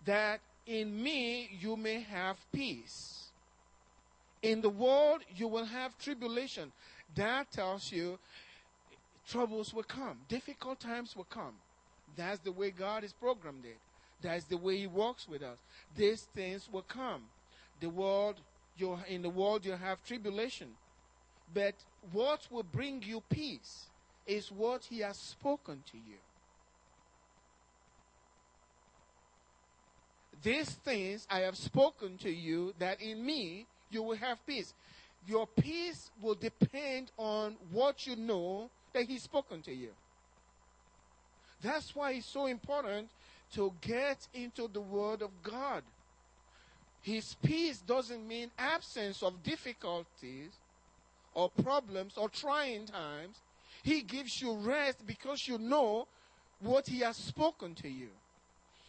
that 0.04 0.40
in 0.68 1.02
me 1.02 1.48
you 1.58 1.76
may 1.76 2.00
have 2.00 2.36
peace. 2.52 3.30
In 4.42 4.60
the 4.60 4.68
world 4.68 5.22
you 5.34 5.48
will 5.48 5.64
have 5.64 5.98
tribulation. 5.98 6.70
That 7.16 7.50
tells 7.50 7.90
you 7.90 8.18
troubles 9.28 9.74
will 9.74 9.82
come, 9.82 10.18
difficult 10.28 10.78
times 10.78 11.16
will 11.16 11.24
come. 11.24 11.54
That's 12.16 12.38
the 12.40 12.52
way 12.52 12.70
God 12.70 13.02
is 13.02 13.12
programmed 13.12 13.64
it. 13.64 13.78
That's 14.20 14.44
the 14.44 14.56
way 14.56 14.76
He 14.76 14.86
works 14.86 15.26
with 15.28 15.42
us. 15.42 15.58
These 15.96 16.28
things 16.34 16.68
will 16.70 16.82
come. 16.82 17.22
The 17.80 17.88
world, 17.88 18.36
you 18.76 18.98
in 19.08 19.22
the 19.22 19.30
world 19.30 19.64
you 19.64 19.72
have 19.72 20.04
tribulation, 20.04 20.68
but 21.54 21.74
what 22.12 22.46
will 22.50 22.62
bring 22.62 23.02
you 23.02 23.22
peace 23.30 23.86
is 24.26 24.52
what 24.52 24.84
He 24.84 24.98
has 25.00 25.16
spoken 25.16 25.82
to 25.90 25.96
you. 25.96 26.18
These 30.42 30.70
things 30.84 31.26
I 31.30 31.40
have 31.40 31.56
spoken 31.56 32.16
to 32.18 32.30
you, 32.30 32.74
that 32.78 33.00
in 33.00 33.24
me 33.24 33.66
you 33.90 34.02
will 34.02 34.16
have 34.16 34.44
peace. 34.46 34.72
Your 35.26 35.46
peace 35.46 36.10
will 36.20 36.34
depend 36.34 37.10
on 37.16 37.56
what 37.72 38.06
you 38.06 38.16
know 38.16 38.70
that 38.92 39.04
He's 39.04 39.22
spoken 39.22 39.62
to 39.62 39.74
you. 39.74 39.90
That's 41.62 41.94
why 41.94 42.12
it's 42.12 42.26
so 42.26 42.46
important 42.46 43.08
to 43.54 43.72
get 43.80 44.28
into 44.32 44.68
the 44.72 44.80
Word 44.80 45.22
of 45.22 45.30
God. 45.42 45.82
His 47.02 47.34
peace 47.42 47.78
doesn't 47.78 48.26
mean 48.26 48.50
absence 48.58 49.22
of 49.22 49.42
difficulties 49.42 50.52
or 51.34 51.50
problems 51.62 52.14
or 52.16 52.28
trying 52.28 52.86
times. 52.86 53.38
He 53.82 54.02
gives 54.02 54.40
you 54.40 54.54
rest 54.54 55.06
because 55.06 55.48
you 55.48 55.58
know 55.58 56.06
what 56.60 56.86
He 56.86 57.00
has 57.00 57.16
spoken 57.16 57.74
to 57.76 57.88
you 57.88 58.08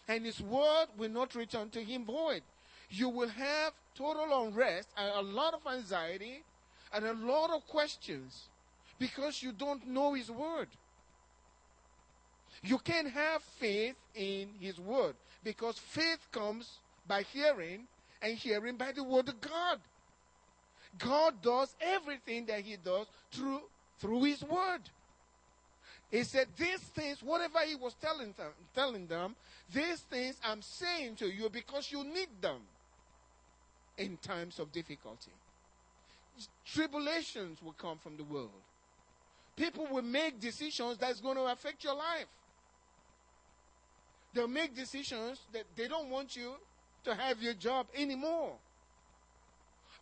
and 0.09 0.25
his 0.25 0.41
word 0.41 0.87
will 0.97 1.09
not 1.09 1.33
return 1.35 1.69
to 1.69 1.81
him 1.81 2.03
void. 2.03 2.41
You 2.89 3.07
will 3.07 3.29
have 3.29 3.73
total 3.95 4.45
unrest 4.45 4.89
and 4.97 5.11
a 5.15 5.21
lot 5.21 5.53
of 5.53 5.61
anxiety 5.71 6.43
and 6.93 7.05
a 7.05 7.13
lot 7.13 7.51
of 7.51 7.65
questions 7.67 8.49
because 8.97 9.41
you 9.41 9.53
don't 9.53 9.87
know 9.87 10.13
his 10.13 10.29
word. 10.29 10.67
You 12.61 12.77
can't 12.77 13.09
have 13.09 13.41
faith 13.41 13.95
in 14.15 14.49
His 14.59 14.79
Word 14.79 15.15
because 15.43 15.77
faith 15.77 16.27
comes 16.31 16.69
by 17.07 17.23
hearing 17.23 17.87
and 18.21 18.37
hearing 18.37 18.75
by 18.75 18.91
the 18.91 19.03
Word 19.03 19.29
of 19.29 19.39
God. 19.39 19.79
God 20.97 21.41
does 21.41 21.75
everything 21.79 22.45
that 22.47 22.61
He 22.61 22.75
does 22.75 23.07
through, 23.31 23.61
through 23.99 24.23
His 24.23 24.43
Word. 24.43 24.81
He 26.11 26.23
said, 26.23 26.47
These 26.57 26.79
things, 26.79 27.21
whatever 27.21 27.59
He 27.65 27.75
was 27.75 27.93
telling 27.95 28.33
them, 28.37 28.51
telling 28.73 29.07
them, 29.07 29.35
these 29.73 29.99
things 29.99 30.35
I'm 30.43 30.61
saying 30.61 31.17
to 31.17 31.27
you 31.27 31.49
because 31.49 31.91
you 31.91 32.03
need 32.03 32.29
them 32.41 32.61
in 33.97 34.17
times 34.17 34.59
of 34.59 34.71
difficulty. 34.71 35.31
Tribulations 36.65 37.61
will 37.61 37.73
come 37.73 37.97
from 37.97 38.17
the 38.17 38.23
world. 38.23 38.49
People 39.55 39.87
will 39.91 40.03
make 40.03 40.39
decisions 40.39 40.97
that's 40.97 41.19
going 41.19 41.35
to 41.35 41.43
affect 41.43 41.83
your 41.83 41.95
life. 41.95 42.27
They'll 44.33 44.47
make 44.47 44.75
decisions 44.75 45.39
that 45.53 45.63
they 45.75 45.87
don't 45.87 46.09
want 46.09 46.35
you 46.35 46.53
to 47.03 47.13
have 47.13 47.41
your 47.41 47.53
job 47.53 47.87
anymore. 47.95 48.53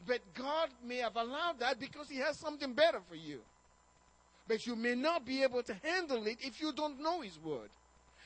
But 0.06 0.20
God 0.36 0.70
may 0.86 0.98
have 0.98 1.16
allowed 1.16 1.60
that 1.60 1.80
because 1.80 2.08
He 2.08 2.18
has 2.18 2.38
something 2.38 2.74
better 2.74 3.00
for 3.10 3.16
you. 3.16 3.40
But 4.48 4.66
you 4.66 4.76
may 4.76 4.96
not 4.96 5.26
be 5.26 5.44
able 5.44 5.64
to 5.64 5.74
handle 5.84 6.26
it 6.28 6.38
if 6.42 6.62
you 6.62 6.72
don't 6.72 7.02
know 7.02 7.22
His 7.22 7.38
Word. 7.44 7.70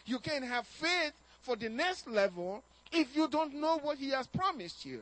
You 0.05 0.19
can 0.19 0.43
have 0.43 0.67
faith 0.67 1.13
for 1.41 1.55
the 1.55 1.69
next 1.69 2.07
level 2.07 2.63
if 2.91 3.15
you 3.15 3.27
don't 3.27 3.55
know 3.55 3.79
what 3.79 3.97
He 3.97 4.09
has 4.09 4.27
promised 4.27 4.85
you. 4.85 5.01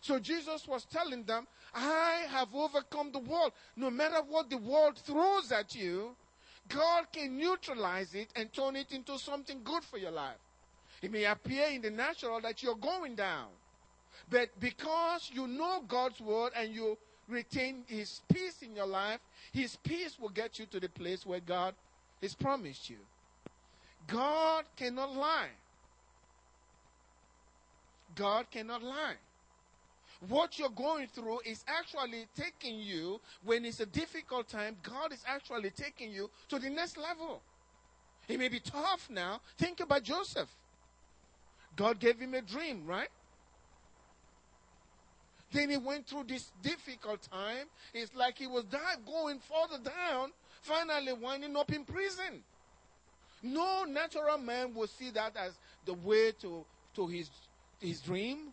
So 0.00 0.18
Jesus 0.18 0.66
was 0.68 0.84
telling 0.84 1.24
them, 1.24 1.46
I 1.74 2.24
have 2.28 2.54
overcome 2.54 3.10
the 3.12 3.20
world. 3.20 3.52
No 3.76 3.90
matter 3.90 4.20
what 4.28 4.50
the 4.50 4.58
world 4.58 4.98
throws 4.98 5.50
at 5.50 5.74
you, 5.74 6.14
God 6.68 7.06
can 7.12 7.36
neutralize 7.36 8.14
it 8.14 8.28
and 8.36 8.52
turn 8.52 8.76
it 8.76 8.92
into 8.92 9.18
something 9.18 9.60
good 9.64 9.82
for 9.82 9.98
your 9.98 10.10
life. 10.10 10.36
It 11.02 11.10
may 11.10 11.24
appear 11.24 11.68
in 11.68 11.82
the 11.82 11.90
natural 11.90 12.40
that 12.42 12.62
you're 12.62 12.76
going 12.76 13.14
down. 13.14 13.48
But 14.30 14.48
because 14.60 15.30
you 15.32 15.46
know 15.46 15.82
God's 15.86 16.20
word 16.20 16.52
and 16.56 16.74
you 16.74 16.96
retain 17.28 17.84
His 17.86 18.20
peace 18.32 18.62
in 18.62 18.74
your 18.74 18.86
life, 18.86 19.20
His 19.52 19.76
peace 19.76 20.18
will 20.18 20.30
get 20.30 20.58
you 20.58 20.66
to 20.66 20.80
the 20.80 20.88
place 20.88 21.24
where 21.24 21.40
God 21.40 21.74
has 22.22 22.34
promised 22.34 22.90
you. 22.90 22.98
God 24.06 24.64
cannot 24.76 25.14
lie. 25.14 25.48
God 28.14 28.50
cannot 28.50 28.82
lie. 28.82 29.14
What 30.28 30.58
you're 30.58 30.68
going 30.70 31.08
through 31.08 31.40
is 31.44 31.64
actually 31.66 32.26
taking 32.36 32.78
you, 32.78 33.20
when 33.44 33.64
it's 33.64 33.80
a 33.80 33.86
difficult 33.86 34.48
time, 34.48 34.76
God 34.82 35.12
is 35.12 35.22
actually 35.26 35.70
taking 35.70 36.12
you 36.12 36.30
to 36.48 36.58
the 36.58 36.70
next 36.70 36.96
level. 36.96 37.42
It 38.28 38.38
may 38.38 38.48
be 38.48 38.60
tough 38.60 39.08
now. 39.10 39.40
Think 39.58 39.80
about 39.80 40.02
Joseph. 40.02 40.48
God 41.76 41.98
gave 41.98 42.18
him 42.18 42.34
a 42.34 42.40
dream, 42.40 42.86
right? 42.86 43.08
Then 45.54 45.70
he 45.70 45.76
went 45.76 46.08
through 46.08 46.24
this 46.24 46.50
difficult 46.62 47.22
time. 47.30 47.68
It's 47.94 48.12
like 48.16 48.36
he 48.36 48.48
was 48.48 48.64
going 49.06 49.38
further 49.38 49.82
down, 49.84 50.32
finally 50.62 51.12
winding 51.12 51.56
up 51.56 51.72
in 51.72 51.84
prison. 51.84 52.42
No 53.40 53.84
natural 53.84 54.36
man 54.38 54.74
would 54.74 54.90
see 54.90 55.10
that 55.10 55.36
as 55.36 55.52
the 55.86 55.94
way 55.94 56.32
to, 56.40 56.64
to 56.96 57.06
his, 57.06 57.30
his 57.78 58.00
dream. 58.00 58.52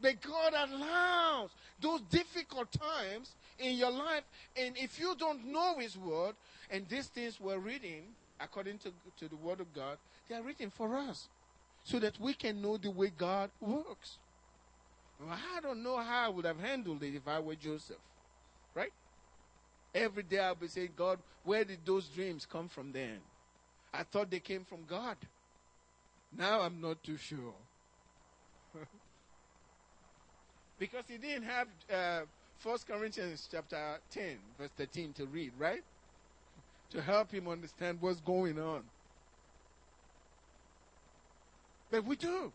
But 0.00 0.20
God 0.20 0.54
allows 0.54 1.50
those 1.80 2.00
difficult 2.10 2.72
times 2.72 3.36
in 3.60 3.76
your 3.76 3.92
life. 3.92 4.24
And 4.56 4.76
if 4.76 4.98
you 4.98 5.14
don't 5.16 5.46
know 5.46 5.78
His 5.78 5.96
Word, 5.96 6.34
and 6.70 6.86
these 6.88 7.06
things 7.06 7.40
we're 7.40 7.58
reading, 7.58 8.02
according 8.40 8.78
to, 8.78 8.92
to 9.20 9.28
the 9.28 9.36
Word 9.36 9.60
of 9.60 9.72
God, 9.72 9.96
they 10.28 10.34
are 10.34 10.42
written 10.42 10.70
for 10.70 10.96
us 10.96 11.28
so 11.84 11.98
that 12.00 12.20
we 12.20 12.34
can 12.34 12.60
know 12.60 12.76
the 12.76 12.90
way 12.90 13.10
God 13.16 13.50
works. 13.60 14.18
I 15.24 15.60
don't 15.60 15.82
know 15.82 15.96
how 15.96 16.26
I 16.26 16.28
would 16.28 16.44
have 16.44 16.60
handled 16.60 17.02
it 17.02 17.14
if 17.14 17.26
I 17.26 17.38
were 17.38 17.54
Joseph. 17.54 17.96
Right? 18.74 18.92
Every 19.94 20.22
day 20.22 20.38
I'll 20.38 20.54
be 20.54 20.68
saying, 20.68 20.90
God, 20.96 21.18
where 21.44 21.64
did 21.64 21.78
those 21.84 22.06
dreams 22.08 22.46
come 22.50 22.68
from 22.68 22.92
then? 22.92 23.18
I 23.94 24.02
thought 24.02 24.30
they 24.30 24.40
came 24.40 24.64
from 24.64 24.80
God. 24.88 25.16
Now 26.36 26.60
I'm 26.60 26.80
not 26.80 27.02
too 27.02 27.16
sure. 27.16 27.54
because 30.78 31.04
he 31.08 31.16
didn't 31.16 31.44
have 31.44 31.68
uh, 31.92 32.20
1 32.62 32.78
Corinthians 32.86 33.48
chapter 33.50 33.98
10, 34.10 34.36
verse 34.58 34.70
13 34.76 35.12
to 35.14 35.26
read, 35.26 35.52
right? 35.58 35.82
To 36.90 37.00
help 37.00 37.30
him 37.32 37.48
understand 37.48 37.98
what's 38.00 38.20
going 38.20 38.58
on. 38.58 38.82
But 41.90 42.04
we 42.04 42.16
do. 42.16 42.52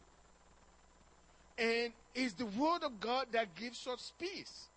And 1.62 1.94
it's 2.16 2.34
the 2.34 2.48
word 2.48 2.84
of 2.84 3.00
God 3.00 3.28
that 3.34 3.54
gives 3.54 3.86
us 3.86 4.14
peace. 4.20 4.68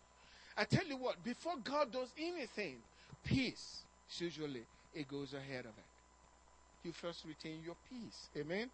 I 0.54 0.64
tell 0.64 0.86
you 0.86 0.98
what, 0.98 1.24
before 1.24 1.54
God 1.64 1.90
does 1.90 2.12
anything, 2.18 2.76
peace, 3.24 3.84
usually, 4.18 4.64
it 4.94 5.08
goes 5.08 5.32
ahead 5.32 5.60
of 5.60 5.72
it. 5.78 6.84
You 6.84 6.92
first 6.92 7.24
retain 7.24 7.60
your 7.64 7.76
peace. 7.88 8.28
Amen? 8.36 8.70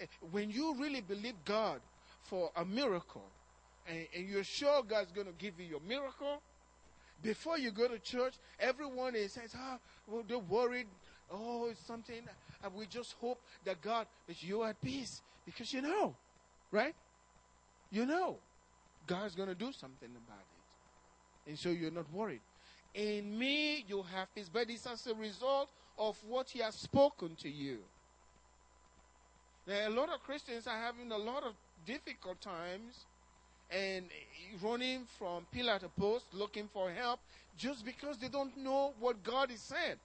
Eh, 0.00 0.06
when 0.30 0.50
you 0.50 0.74
really 0.74 1.02
believe 1.02 1.34
God 1.44 1.80
for 2.22 2.50
a 2.56 2.64
miracle, 2.64 3.26
and, 3.86 4.06
and 4.16 4.26
you're 4.26 4.42
sure 4.42 4.82
God's 4.82 5.12
going 5.12 5.26
to 5.26 5.34
give 5.34 5.60
you 5.60 5.66
your 5.66 5.80
miracle, 5.86 6.40
before 7.22 7.58
you 7.58 7.72
go 7.72 7.88
to 7.88 7.98
church, 7.98 8.34
everyone 8.58 9.14
is 9.14 9.32
says, 9.32 9.54
"Ah, 9.56 9.78
well, 10.06 10.24
they're 10.26 10.38
worried. 10.38 10.86
Oh, 11.30 11.68
it's 11.70 11.80
something." 11.86 12.22
And 12.64 12.74
we 12.74 12.86
just 12.86 13.14
hope 13.20 13.40
that 13.64 13.80
God 13.82 14.06
that 14.26 14.42
you're 14.42 14.66
at 14.66 14.80
peace 14.82 15.20
because 15.44 15.72
you 15.72 15.82
know, 15.82 16.14
right? 16.76 16.94
You 17.90 18.04
know, 18.04 18.36
God's 19.06 19.34
going 19.34 19.48
to 19.48 19.54
do 19.54 19.72
something 19.72 20.10
about 20.10 20.44
it, 20.44 21.50
and 21.50 21.58
so 21.58 21.70
you're 21.70 21.90
not 21.90 22.12
worried. 22.12 22.42
In 22.94 23.38
me, 23.38 23.84
you 23.88 24.02
have 24.14 24.32
peace, 24.34 24.50
but 24.52 24.68
it's 24.68 24.86
as 24.86 25.06
a 25.06 25.14
result 25.14 25.70
of 25.98 26.16
what 26.28 26.50
He 26.50 26.60
has 26.60 26.74
spoken 26.74 27.34
to 27.36 27.48
you. 27.48 27.78
Now, 29.66 29.88
a 29.88 29.90
lot 29.90 30.10
of 30.10 30.22
Christians 30.22 30.66
are 30.66 30.78
having 30.78 31.10
a 31.10 31.16
lot 31.16 31.42
of 31.42 31.54
difficult 31.86 32.40
times 32.40 33.06
and 33.70 34.06
running 34.62 35.06
from 35.18 35.46
pillar 35.52 35.78
to 35.78 35.88
post 35.88 36.26
looking 36.32 36.68
for 36.72 36.90
help 36.90 37.20
just 37.58 37.84
because 37.84 38.18
they 38.18 38.28
don't 38.28 38.56
know 38.56 38.92
what 39.00 39.22
God 39.24 39.50
has 39.50 39.60
said. 39.60 39.98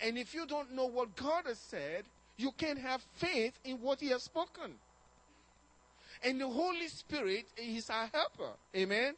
And 0.00 0.18
if 0.18 0.34
you 0.34 0.46
don't 0.46 0.72
know 0.72 0.86
what 0.86 1.16
God 1.16 1.44
has 1.46 1.58
said, 1.58 2.04
you 2.36 2.52
can't 2.52 2.78
have 2.78 3.02
faith 3.14 3.58
in 3.64 3.76
what 3.80 4.00
He 4.00 4.08
has 4.08 4.22
spoken. 4.22 4.74
And 6.26 6.40
the 6.40 6.48
Holy 6.48 6.88
Spirit 6.88 7.46
is 7.56 7.88
our 7.88 8.10
helper. 8.12 8.50
Amen. 8.74 9.14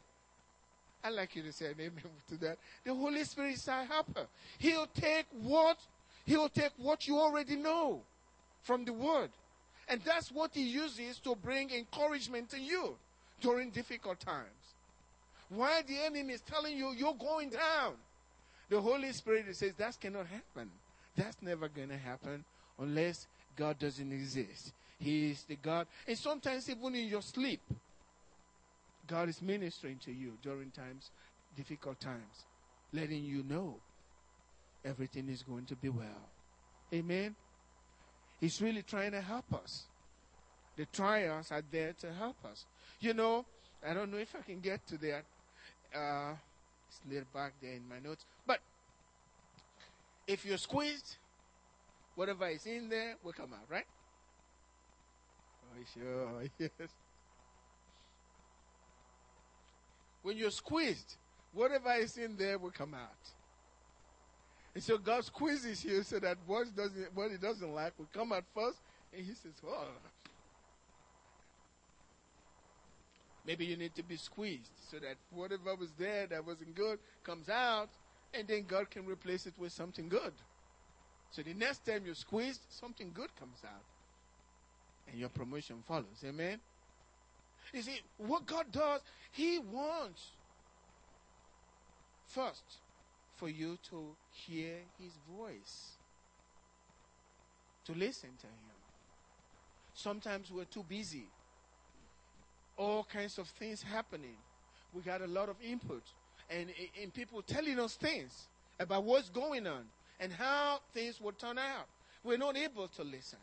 I'd 1.03 1.13
like 1.13 1.35
you 1.35 1.41
to 1.41 1.51
say 1.51 1.71
amen 1.71 1.91
to 2.29 2.37
that. 2.37 2.59
The 2.85 2.93
Holy 2.93 3.23
Spirit 3.23 3.55
is 3.55 3.67
our 3.67 3.83
helper. 3.83 4.27
He'll 4.59 4.85
take 4.93 5.25
what 5.41 5.79
He'll 6.27 6.49
take 6.49 6.71
what 6.77 7.07
you 7.07 7.17
already 7.17 7.55
know 7.55 8.01
from 8.61 8.85
the 8.85 8.93
Word. 8.93 9.31
And 9.87 9.99
that's 10.05 10.31
what 10.31 10.51
He 10.53 10.61
uses 10.61 11.17
to 11.21 11.33
bring 11.33 11.71
encouragement 11.71 12.51
to 12.51 12.59
you 12.59 12.95
during 13.41 13.71
difficult 13.71 14.19
times. 14.19 14.45
While 15.49 15.81
the 15.87 15.97
enemy 16.05 16.33
is 16.33 16.41
telling 16.41 16.77
you 16.77 16.91
you're 16.91 17.15
going 17.15 17.49
down, 17.49 17.93
the 18.69 18.79
Holy 18.79 19.11
Spirit 19.13 19.55
says 19.55 19.73
that 19.79 19.99
cannot 19.99 20.27
happen. 20.27 20.69
That's 21.15 21.37
never 21.41 21.69
going 21.69 21.89
to 21.89 21.97
happen 21.97 22.45
unless 22.77 23.25
God 23.55 23.79
doesn't 23.79 24.11
exist. 24.11 24.73
He 24.99 25.31
is 25.31 25.43
the 25.43 25.55
God. 25.55 25.87
And 26.07 26.17
sometimes, 26.17 26.69
even 26.69 26.95
in 26.95 27.07
your 27.07 27.21
sleep, 27.21 27.61
God 29.07 29.29
is 29.29 29.41
ministering 29.41 29.97
to 30.05 30.11
you 30.11 30.33
during 30.41 30.71
times, 30.71 31.09
difficult 31.55 31.99
times, 31.99 32.45
letting 32.93 33.23
you 33.23 33.43
know 33.43 33.75
everything 34.83 35.29
is 35.29 35.41
going 35.43 35.65
to 35.65 35.75
be 35.75 35.89
well. 35.89 36.29
Amen. 36.93 37.35
He's 38.39 38.61
really 38.61 38.83
trying 38.83 39.11
to 39.11 39.21
help 39.21 39.53
us. 39.53 39.83
The 40.77 40.85
trials 40.85 41.51
are 41.51 41.63
there 41.71 41.93
to 42.01 42.13
help 42.13 42.37
us. 42.45 42.65
You 42.99 43.13
know, 43.13 43.45
I 43.87 43.93
don't 43.93 44.11
know 44.11 44.17
if 44.17 44.35
I 44.35 44.41
can 44.41 44.59
get 44.59 44.85
to 44.87 44.97
that. 44.97 45.23
Uh, 45.93 46.33
it's 46.87 46.99
little 47.09 47.27
back 47.33 47.53
there 47.61 47.73
in 47.73 47.87
my 47.87 47.99
notes. 47.99 48.25
But 48.45 48.59
if 50.27 50.45
you're 50.45 50.57
squeezed, 50.57 51.17
whatever 52.15 52.47
is 52.47 52.65
in 52.65 52.89
there 52.89 53.15
will 53.23 53.33
come 53.33 53.53
out, 53.53 53.65
right? 53.69 53.85
Oh, 55.71 55.83
sure, 55.93 56.43
yes. 56.59 56.89
When 60.21 60.37
you're 60.37 60.51
squeezed, 60.51 61.15
whatever 61.53 61.93
is 61.93 62.17
in 62.17 62.35
there 62.35 62.57
will 62.57 62.71
come 62.71 62.93
out. 62.93 63.09
And 64.75 64.83
so 64.83 64.97
God 64.97 65.23
squeezes 65.25 65.83
you 65.83 66.03
so 66.03 66.19
that 66.19 66.37
what 66.45 66.75
doesn't 66.75 67.15
what 67.15 67.31
he 67.31 67.37
doesn't 67.37 67.73
like 67.73 67.93
will 67.97 68.09
come 68.13 68.31
out 68.31 68.43
first, 68.53 68.77
and 69.13 69.25
he 69.25 69.33
says, 69.33 69.53
"Oh, 69.65 69.87
Maybe 73.45 73.65
you 73.65 73.77
need 73.77 73.95
to 73.95 74.03
be 74.03 74.15
squeezed 74.15 74.69
so 74.91 74.99
that 74.99 75.15
whatever 75.31 75.73
was 75.73 75.89
there 75.97 76.27
that 76.27 76.45
wasn't 76.45 76.75
good 76.75 76.99
comes 77.23 77.49
out, 77.49 77.89
and 78.31 78.47
then 78.47 78.65
God 78.67 78.91
can 78.91 79.07
replace 79.07 79.47
it 79.47 79.53
with 79.57 79.71
something 79.71 80.07
good. 80.07 80.33
So 81.31 81.41
the 81.41 81.55
next 81.55 81.83
time 81.83 82.03
you're 82.05 82.13
squeezed, 82.13 82.61
something 82.69 83.11
good 83.11 83.35
comes 83.39 83.63
out. 83.65 83.98
And 85.09 85.19
your 85.19 85.29
promotion 85.29 85.77
follows. 85.87 86.23
Amen? 86.23 86.59
You 87.73 87.81
see, 87.81 88.01
what 88.17 88.45
God 88.45 88.71
does, 88.71 89.01
He 89.31 89.59
wants 89.59 90.27
first 92.27 92.63
for 93.35 93.49
you 93.49 93.77
to 93.89 94.15
hear 94.31 94.73
His 94.99 95.11
voice, 95.37 95.93
to 97.85 97.93
listen 97.93 98.29
to 98.41 98.47
Him. 98.47 98.53
Sometimes 99.93 100.51
we're 100.51 100.65
too 100.65 100.85
busy. 100.87 101.25
All 102.77 103.05
kinds 103.11 103.37
of 103.37 103.47
things 103.47 103.83
happening. 103.83 104.35
We 104.93 105.01
got 105.01 105.21
a 105.21 105.27
lot 105.27 105.49
of 105.49 105.55
input. 105.63 106.03
And, 106.49 106.69
and 107.01 107.13
people 107.13 107.41
telling 107.41 107.79
us 107.79 107.95
things 107.95 108.47
about 108.79 109.03
what's 109.03 109.29
going 109.29 109.67
on 109.67 109.83
and 110.19 110.31
how 110.31 110.79
things 110.93 111.19
will 111.21 111.33
turn 111.33 111.57
out. 111.57 111.85
We're 112.23 112.37
not 112.37 112.57
able 112.57 112.87
to 112.87 113.03
listen. 113.03 113.39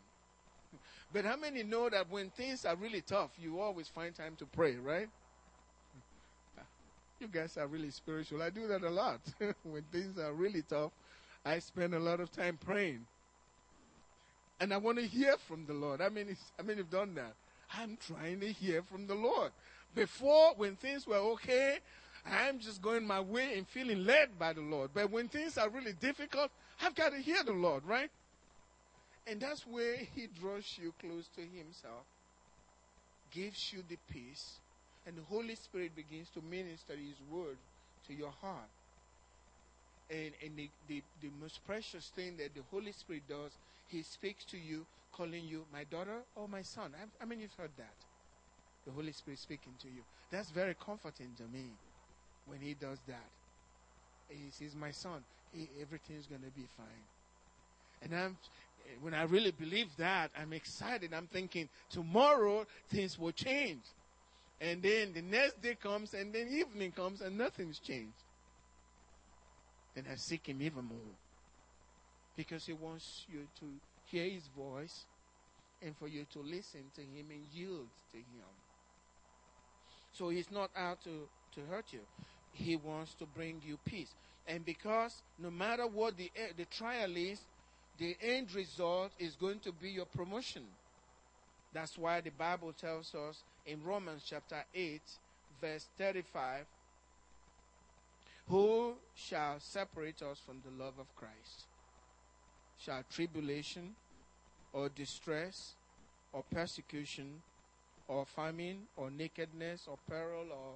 But 1.13 1.25
how 1.25 1.37
many 1.37 1.63
know 1.63 1.89
that 1.89 2.09
when 2.09 2.29
things 2.31 2.65
are 2.65 2.75
really 2.75 3.01
tough, 3.01 3.31
you 3.41 3.59
always 3.59 3.87
find 3.87 4.13
time 4.13 4.35
to 4.39 4.45
pray, 4.45 4.75
right? 4.75 5.07
You 7.19 7.27
guys 7.27 7.57
are 7.57 7.65
really 7.65 7.89
spiritual. 7.89 8.43
I 8.43 8.49
do 8.49 8.67
that 8.67 8.83
a 8.83 8.89
lot. 8.89 9.19
when 9.63 9.83
things 9.91 10.19
are 10.19 10.33
really 10.33 10.61
tough, 10.61 10.91
I 11.43 11.59
spend 11.59 11.95
a 11.95 11.99
lot 11.99 12.19
of 12.19 12.31
time 12.31 12.59
praying. 12.63 13.05
And 14.59 14.73
I 14.73 14.77
want 14.77 14.97
to 14.99 15.07
hear 15.07 15.35
from 15.37 15.65
the 15.65 15.73
Lord. 15.73 16.01
I 16.01 16.09
mean, 16.09 16.35
I 16.59 16.61
mean, 16.61 16.77
you've 16.77 16.91
done 16.91 17.15
that. 17.15 17.33
I'm 17.75 17.97
trying 18.07 18.39
to 18.41 18.51
hear 18.51 18.81
from 18.81 19.07
the 19.07 19.15
Lord. 19.15 19.51
Before, 19.95 20.53
when 20.57 20.75
things 20.75 21.07
were 21.07 21.17
okay, 21.17 21.79
I'm 22.25 22.59
just 22.59 22.81
going 22.81 23.05
my 23.05 23.19
way 23.19 23.57
and 23.57 23.67
feeling 23.67 24.05
led 24.05 24.37
by 24.37 24.53
the 24.53 24.61
Lord. 24.61 24.91
But 24.93 25.11
when 25.11 25.27
things 25.27 25.57
are 25.57 25.69
really 25.69 25.93
difficult, 25.93 26.51
I've 26.81 26.95
got 26.95 27.13
to 27.13 27.17
hear 27.17 27.43
the 27.43 27.53
Lord, 27.53 27.83
right? 27.85 28.09
And 29.29 29.41
that's 29.41 29.65
where 29.67 29.95
He 30.15 30.27
draws 30.39 30.77
you 30.81 30.93
close 30.99 31.27
to 31.35 31.41
Himself, 31.41 32.05
gives 33.31 33.73
you 33.73 33.83
the 33.87 33.97
peace, 34.11 34.59
and 35.05 35.17
the 35.17 35.23
Holy 35.23 35.55
Spirit 35.55 35.95
begins 35.95 36.29
to 36.31 36.41
minister 36.41 36.93
His 36.93 37.19
word 37.31 37.57
to 38.07 38.13
your 38.13 38.31
heart. 38.41 38.69
And, 40.09 40.31
and 40.43 40.55
the, 40.55 40.69
the, 40.87 41.03
the 41.21 41.29
most 41.41 41.65
precious 41.65 42.11
thing 42.15 42.37
that 42.37 42.55
the 42.55 42.61
Holy 42.71 42.93
Spirit 42.93 43.23
does, 43.27 43.51
He 43.87 44.01
speaks 44.03 44.45
to 44.45 44.57
you, 44.57 44.85
calling 45.11 45.43
you 45.45 45.65
my 45.73 45.83
daughter 45.83 46.19
or 46.35 46.47
my 46.47 46.61
son. 46.61 46.91
I, 46.95 47.23
I 47.23 47.25
mean, 47.25 47.39
you've 47.41 47.53
heard 47.57 47.71
that. 47.77 47.95
The 48.85 48.93
Holy 48.93 49.11
Spirit 49.11 49.39
speaking 49.39 49.73
to 49.81 49.87
you. 49.87 50.01
That's 50.31 50.49
very 50.49 50.75
comforting 50.75 51.31
to 51.37 51.43
me 51.43 51.65
when 52.45 52.59
He 52.61 52.73
does 52.73 52.99
that. 53.07 53.27
He 54.29 54.49
says, 54.51 54.75
My 54.75 54.91
son, 54.91 55.21
everything's 55.81 56.27
going 56.27 56.41
to 56.41 56.51
be 56.51 56.67
fine. 56.77 57.05
And 58.01 58.15
I'm, 58.15 58.37
when 59.01 59.13
I 59.13 59.23
really 59.23 59.51
believe 59.51 59.89
that, 59.97 60.31
I'm 60.39 60.53
excited. 60.53 61.13
I'm 61.13 61.27
thinking 61.27 61.69
tomorrow 61.89 62.65
things 62.89 63.17
will 63.17 63.31
change. 63.31 63.83
And 64.59 64.81
then 64.81 65.13
the 65.13 65.21
next 65.21 65.61
day 65.61 65.75
comes, 65.75 66.13
and 66.13 66.33
then 66.33 66.47
evening 66.49 66.91
comes, 66.91 67.21
and 67.21 67.37
nothing's 67.37 67.79
changed. 67.79 68.17
Then 69.95 70.05
I 70.11 70.15
seek 70.15 70.47
Him 70.47 70.61
even 70.61 70.85
more. 70.85 71.15
Because 72.35 72.65
He 72.65 72.73
wants 72.73 73.25
you 73.31 73.41
to 73.59 73.65
hear 74.05 74.29
His 74.29 74.47
voice 74.55 75.05
and 75.81 75.95
for 75.97 76.07
you 76.07 76.25
to 76.33 76.39
listen 76.39 76.81
to 76.95 77.01
Him 77.01 77.25
and 77.29 77.45
yield 77.53 77.87
to 78.11 78.17
Him. 78.17 78.47
So 80.13 80.29
He's 80.29 80.51
not 80.51 80.71
out 80.75 81.03
to, 81.03 81.27
to 81.55 81.61
hurt 81.69 81.85
you, 81.91 82.01
He 82.51 82.75
wants 82.75 83.13
to 83.15 83.25
bring 83.25 83.61
you 83.65 83.77
peace. 83.85 84.13
And 84.47 84.65
because 84.65 85.21
no 85.37 85.51
matter 85.51 85.85
what 85.85 86.17
the, 86.17 86.31
eh, 86.35 86.53
the 86.55 86.65
trial 86.65 87.15
is, 87.15 87.39
the 87.97 88.15
end 88.21 88.53
result 88.53 89.11
is 89.19 89.35
going 89.35 89.59
to 89.59 89.71
be 89.71 89.89
your 89.89 90.05
promotion. 90.05 90.63
That's 91.73 91.97
why 91.97 92.21
the 92.21 92.31
Bible 92.31 92.73
tells 92.79 93.13
us 93.15 93.43
in 93.65 93.83
Romans 93.83 94.23
chapter 94.25 94.63
8, 94.73 95.01
verse 95.59 95.87
35 95.97 96.65
Who 98.49 98.93
shall 99.15 99.59
separate 99.59 100.21
us 100.21 100.39
from 100.45 100.61
the 100.63 100.83
love 100.83 100.93
of 100.99 101.13
Christ? 101.15 101.65
Shall 102.79 103.03
tribulation, 103.11 103.95
or 104.73 104.89
distress, 104.89 105.73
or 106.31 106.43
persecution, 106.51 107.41
or 108.07 108.25
famine, 108.25 108.83
or 108.95 109.09
nakedness, 109.09 109.87
or 109.87 109.97
peril, 110.07 110.45
or 110.51 110.75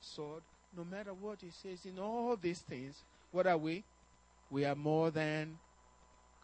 sword? 0.00 0.42
No 0.76 0.84
matter 0.84 1.12
what 1.12 1.38
he 1.40 1.50
says, 1.50 1.84
in 1.84 1.98
all 1.98 2.36
these 2.40 2.60
things, 2.60 3.02
what 3.32 3.46
are 3.46 3.58
we? 3.58 3.84
We 4.50 4.64
are 4.66 4.74
more 4.74 5.10
than 5.10 5.58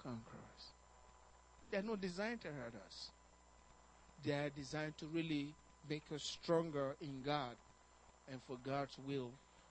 conquerors. 0.09 0.65
They 1.71 1.79
are 1.79 1.83
not 1.83 2.01
designed 2.01 2.41
to 2.43 2.49
hurt 2.49 2.75
us. 2.87 3.11
They 4.25 4.33
are 4.33 4.51
designed 4.51 4.97
to 4.99 5.07
really 5.07 5.55
make 5.89 6.03
us 6.15 6.23
stronger 6.23 6.97
in 7.01 7.23
God 7.25 7.57
and 8.31 8.41
for 8.47 8.57
God's 8.65 8.97
will 9.07 9.31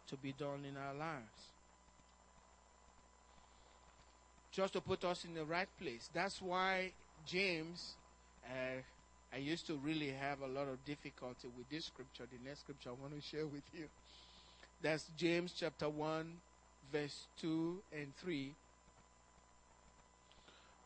to 0.10 0.15
be 0.17 0.34
done 0.38 0.63
in 0.69 0.78
our 0.78 0.93
lives. 0.93 1.54
Just 4.52 4.73
to 4.73 4.82
put 4.82 5.04
us 5.04 5.26
in 5.26 5.34
the 5.34 5.45
right 5.45 5.67
place. 5.80 6.10
That's 6.13 6.41
why 6.41 6.91
James, 7.26 7.93
uh, 8.45 8.82
I 9.34 9.38
used 9.38 9.67
to 9.67 9.76
really 9.76 10.12
have 10.12 10.41
a 10.41 10.47
lot 10.47 10.67
of 10.67 10.84
difficulty 10.86 11.50
with 11.58 11.69
this 11.69 11.86
scripture, 11.86 12.23
the 12.32 12.47
next 12.47 12.62
scripture 12.62 12.89
I 12.89 13.02
want 13.02 13.13
to 13.15 13.21
share 13.21 13.45
with 13.45 13.63
you. 13.73 13.86
That's 14.82 15.06
James 15.17 15.54
chapter 15.60 15.89
1, 15.89 16.32
verse 16.91 17.28
2 17.41 17.78
and 17.91 18.15
3. 18.23 18.54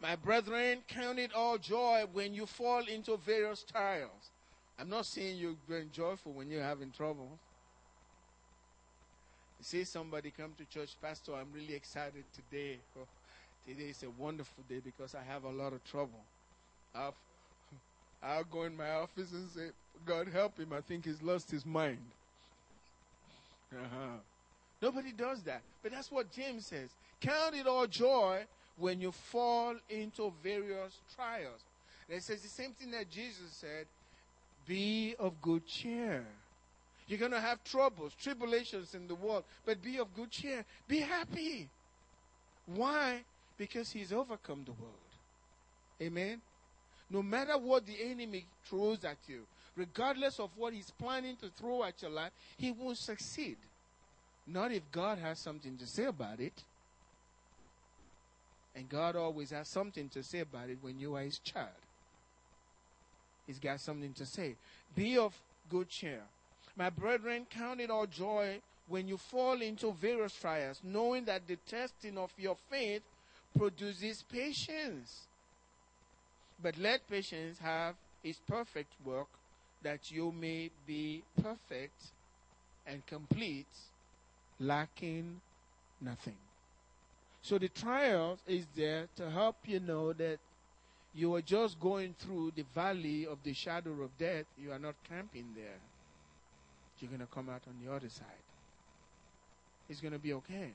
My 0.02 0.16
brethren, 0.16 0.80
count 0.88 1.20
it 1.20 1.32
all 1.36 1.60
joy 1.60 2.06
when 2.12 2.34
you 2.34 2.48
fall 2.48 2.84
into 2.86 3.18
various 3.18 3.64
trials. 3.64 4.32
I'm 4.80 4.90
not 4.90 5.06
saying 5.06 5.38
you're 5.38 5.56
being 5.70 5.90
joyful 5.94 6.34
when 6.34 6.50
you're 6.50 6.64
having 6.64 6.90
trouble. 6.90 7.30
You 9.60 9.64
see 9.64 9.84
somebody 9.84 10.34
come 10.36 10.54
to 10.58 10.66
church, 10.66 10.96
Pastor, 11.00 11.36
I'm 11.36 11.50
really 11.54 11.76
excited 11.76 12.24
today. 12.34 12.80
Oh, 13.00 13.06
today 13.68 13.90
is 13.90 14.02
a 14.02 14.10
wonderful 14.10 14.64
day 14.68 14.82
because 14.84 15.14
I 15.14 15.22
have 15.32 15.44
a 15.44 15.50
lot 15.50 15.72
of 15.72 15.84
trouble. 15.84 16.20
I'll, 16.96 17.14
I'll 18.24 18.44
go 18.44 18.64
in 18.64 18.76
my 18.76 18.90
office 18.94 19.32
and 19.32 19.48
say, 19.52 19.68
God 20.04 20.28
help 20.30 20.58
him. 20.58 20.74
I 20.74 20.82
think 20.82 21.06
he's 21.06 21.22
lost 21.22 21.52
his 21.52 21.64
mind. 21.64 22.00
Uh-huh. 23.72 24.18
Nobody 24.82 25.12
does 25.12 25.44
that. 25.44 25.62
But 25.84 25.92
that's 25.92 26.12
what 26.12 26.32
James 26.32 26.66
says. 26.66 26.90
Count 27.20 27.54
it 27.54 27.68
all 27.68 27.86
joy 27.86 28.46
when 28.82 29.00
you 29.00 29.12
fall 29.12 29.76
into 29.90 30.34
various 30.44 30.98
trials. 31.16 31.62
And 32.10 32.18
it 32.18 32.24
says 32.24 32.42
the 32.42 32.50
same 32.50 32.72
thing 32.72 32.92
that 32.92 33.10
Jesus 33.10 33.52
said 33.52 33.86
be 34.68 35.16
of 35.20 35.42
good 35.42 35.66
cheer. 35.66 36.26
You're 37.08 37.20
going 37.20 37.32
to 37.32 37.40
have 37.40 37.64
troubles, 37.64 38.14
tribulations 38.22 38.96
in 38.96 39.08
the 39.08 39.16
world, 39.16 39.44
but 39.66 39.82
be 39.82 39.98
of 39.98 40.14
good 40.16 40.32
cheer. 40.32 40.66
Be 40.88 41.00
happy. 41.00 41.70
Why? 42.66 43.22
Because 43.58 43.92
He's 43.92 44.12
overcome 44.12 44.64
the 44.66 44.72
world. 44.72 44.96
Amen? 46.02 46.42
No 47.10 47.22
matter 47.22 47.58
what 47.58 47.86
the 47.86 47.96
enemy 48.02 48.46
throws 48.66 49.04
at 49.04 49.18
you, 49.28 49.42
regardless 49.76 50.40
of 50.40 50.50
what 50.56 50.74
he's 50.74 50.92
planning 50.92 51.36
to 51.42 51.50
throw 51.50 51.84
at 51.84 52.02
your 52.02 52.12
life, 52.12 52.32
he 52.58 52.72
won't 52.72 52.98
succeed. 52.98 53.58
Not 54.48 54.72
if 54.72 54.82
God 54.92 55.18
has 55.20 55.38
something 55.38 55.78
to 55.78 55.86
say 55.86 56.06
about 56.06 56.40
it. 56.40 56.64
And 58.76 58.88
God 58.88 59.16
always 59.16 59.52
has 59.52 59.68
something 59.68 60.10
to 60.10 60.24
say 60.24 60.40
about 60.40 60.70
it 60.70 60.78
when 60.82 61.00
you 61.00 61.16
are 61.16 61.22
his 61.22 61.40
child. 61.40 61.68
He's 63.46 63.60
got 63.60 63.80
something 63.80 64.14
to 64.14 64.26
say. 64.26 64.56
Be 64.96 65.18
of 65.18 65.34
good 65.70 65.90
cheer. 65.90 66.22
My 66.78 66.90
brethren, 66.90 67.46
count 67.50 67.82
it 67.82 67.90
all 67.90 68.06
joy 68.06 68.62
when 68.88 69.08
you 69.08 69.18
fall 69.18 69.62
into 69.62 69.92
various 69.94 70.34
trials, 70.34 70.80
knowing 70.84 71.26
that 71.26 71.48
the 71.48 71.58
testing 71.68 72.18
of 72.18 72.32
your 72.38 72.56
faith 72.70 73.02
produces 73.58 74.24
patience. 74.32 75.22
But 76.62 76.78
let 76.78 77.10
patience 77.10 77.60
have 77.60 77.96
its 78.24 78.40
perfect 78.48 78.94
work, 79.04 79.28
that 79.82 80.12
you 80.12 80.32
may 80.32 80.70
be 80.86 81.24
perfect 81.42 82.00
and 82.86 83.06
complete, 83.06 83.66
lacking 84.60 85.42
nothing. 86.00 86.38
So 87.42 87.58
the 87.58 87.70
trial 87.70 88.38
is 88.48 88.66
there 88.76 89.08
to 89.16 89.30
help 89.30 89.58
you 89.66 89.80
know 89.80 90.14
that 90.14 90.38
you 91.14 91.36
are 91.36 91.42
just 91.42 91.80
going 91.80 92.16
through 92.20 92.54
the 92.56 92.64
valley 92.74 93.26
of 93.26 93.40
the 93.44 93.54
shadow 93.54 93.92
of 94.04 94.18
death. 94.18 94.46
You 94.58 94.72
are 94.72 94.80
not 94.80 94.96
camping 95.10 95.48
there. 95.56 95.80
You're 97.00 97.10
going 97.10 97.22
to 97.22 97.34
come 97.34 97.50
out 97.50 97.64
on 97.68 97.74
the 97.84 97.92
other 97.92 98.10
side. 98.10 98.28
It's 99.90 100.00
going 100.00 100.14
to 100.14 100.20
be 100.20 100.34
okay. 100.34 100.72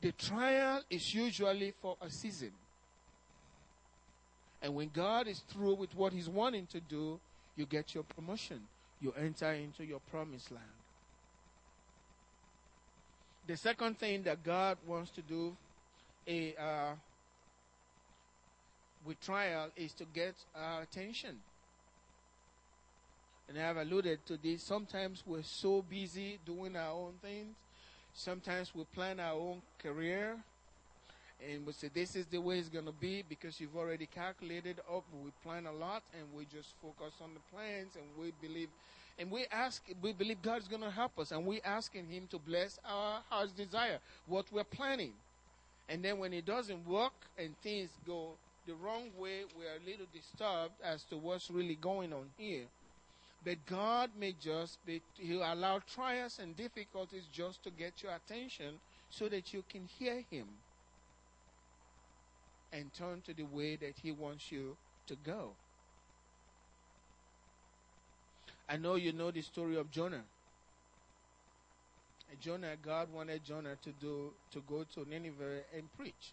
The 0.00 0.12
trial 0.12 0.82
is 0.90 1.14
usually 1.14 1.72
for 1.80 1.96
a 2.00 2.10
season. 2.10 2.52
And 4.62 4.74
when 4.74 4.90
God 4.92 5.28
is 5.28 5.40
through 5.50 5.74
with 5.74 5.94
what 5.94 6.12
He's 6.12 6.28
wanting 6.28 6.66
to 6.72 6.80
do, 6.80 7.20
you 7.56 7.66
get 7.66 7.94
your 7.94 8.04
promotion. 8.04 8.60
You 9.00 9.12
enter 9.18 9.52
into 9.52 9.84
your 9.84 10.00
promised 10.10 10.50
land. 10.50 10.64
The 13.46 13.56
second 13.56 13.98
thing 13.98 14.24
that 14.24 14.42
God 14.42 14.76
wants 14.86 15.10
to 15.12 15.22
do, 15.22 15.56
uh, 16.28 16.94
with 19.06 19.20
trial 19.20 19.68
is 19.76 19.92
to 19.94 20.04
get 20.04 20.34
our 20.54 20.82
attention. 20.82 21.36
And 23.48 23.56
I 23.56 23.60
have 23.60 23.76
alluded 23.76 24.26
to 24.26 24.36
this. 24.36 24.64
Sometimes 24.64 25.22
we're 25.24 25.44
so 25.44 25.84
busy 25.88 26.38
doing 26.44 26.74
our 26.74 26.90
own 26.90 27.12
things. 27.22 27.54
Sometimes 28.12 28.74
we 28.74 28.82
plan 28.92 29.20
our 29.20 29.34
own 29.34 29.62
career 29.78 30.36
and 31.46 31.66
we 31.66 31.72
say 31.72 31.88
this 31.92 32.16
is 32.16 32.26
the 32.26 32.38
way 32.38 32.58
it's 32.58 32.68
going 32.68 32.86
to 32.86 32.92
be 32.92 33.22
because 33.28 33.60
you've 33.60 33.76
already 33.76 34.06
calculated 34.06 34.80
up. 34.92 35.04
We 35.22 35.30
plan 35.44 35.66
a 35.66 35.72
lot 35.72 36.02
and 36.18 36.26
we 36.36 36.46
just 36.46 36.70
focus 36.82 37.12
on 37.22 37.30
the 37.34 37.56
plans 37.56 37.94
and 37.94 38.04
we 38.18 38.32
believe 38.40 38.70
and 39.18 39.30
we 39.30 39.46
ask, 39.50 39.82
we 40.02 40.12
believe 40.12 40.42
God's 40.42 40.68
going 40.68 40.82
to 40.82 40.90
help 40.90 41.18
us, 41.18 41.32
and 41.32 41.46
we're 41.46 41.60
asking 41.64 42.06
Him 42.06 42.28
to 42.30 42.38
bless 42.38 42.78
our 42.84 43.20
heart's 43.30 43.52
desire, 43.52 43.98
what 44.26 44.44
we're 44.52 44.64
planning. 44.64 45.12
And 45.88 46.04
then 46.04 46.18
when 46.18 46.32
it 46.32 46.44
doesn't 46.44 46.86
work 46.86 47.12
and 47.38 47.54
things 47.62 47.90
go 48.06 48.32
the 48.66 48.74
wrong 48.74 49.10
way, 49.18 49.44
we're 49.56 49.76
a 49.76 49.88
little 49.88 50.06
disturbed 50.12 50.74
as 50.82 51.04
to 51.04 51.16
what's 51.16 51.50
really 51.50 51.76
going 51.76 52.12
on 52.12 52.26
here. 52.36 52.64
But 53.44 53.64
God 53.66 54.10
may 54.18 54.34
just 54.40 54.84
be, 54.84 55.00
He'll 55.16 55.44
allow 55.44 55.80
trials 55.94 56.38
and 56.42 56.56
difficulties 56.56 57.22
just 57.32 57.62
to 57.64 57.70
get 57.70 58.02
your 58.02 58.12
attention 58.12 58.74
so 59.08 59.28
that 59.28 59.54
you 59.54 59.62
can 59.70 59.88
hear 59.98 60.22
Him 60.30 60.46
and 62.72 62.92
turn 62.92 63.22
to 63.26 63.32
the 63.32 63.44
way 63.44 63.76
that 63.76 63.94
He 64.02 64.10
wants 64.10 64.50
you 64.50 64.76
to 65.06 65.16
go. 65.24 65.52
I 68.68 68.76
know 68.76 68.96
you 68.96 69.12
know 69.12 69.30
the 69.30 69.42
story 69.42 69.76
of 69.76 69.90
Jonah. 69.90 70.22
Jonah, 72.40 72.74
God 72.84 73.12
wanted 73.14 73.44
Jonah 73.44 73.76
to 73.82 73.90
do 74.00 74.30
to 74.52 74.62
go 74.68 74.84
to 74.94 75.08
Nineveh 75.08 75.60
and 75.74 75.84
preach, 75.96 76.32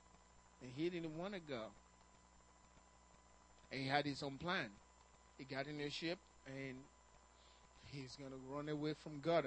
and 0.61 0.71
he 0.75 0.89
didn't 0.89 1.17
want 1.17 1.33
to 1.33 1.39
go. 1.39 1.61
And 3.71 3.81
he 3.81 3.87
had 3.87 4.05
his 4.05 4.21
own 4.23 4.37
plan. 4.37 4.69
He 5.37 5.45
got 5.45 5.67
in 5.67 5.79
a 5.79 5.89
ship 5.89 6.17
and 6.45 6.75
he's 7.91 8.15
to 8.15 8.23
run 8.55 8.69
away 8.69 8.93
from 9.03 9.19
God. 9.23 9.45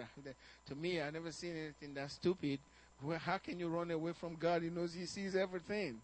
To 0.69 0.75
me, 0.75 1.01
I 1.01 1.11
never 1.11 1.31
seen 1.31 1.57
anything 1.57 1.95
that 1.95 2.11
stupid. 2.11 2.59
Well, 3.03 3.19
how 3.19 3.39
can 3.39 3.61
you 3.61 3.69
run 3.69 3.91
away 3.91 4.13
from 4.13 4.37
God? 4.37 4.63
He 4.63 4.71
knows 4.71 4.95
He 4.95 5.07
sees 5.07 5.37
everything. 5.37 6.01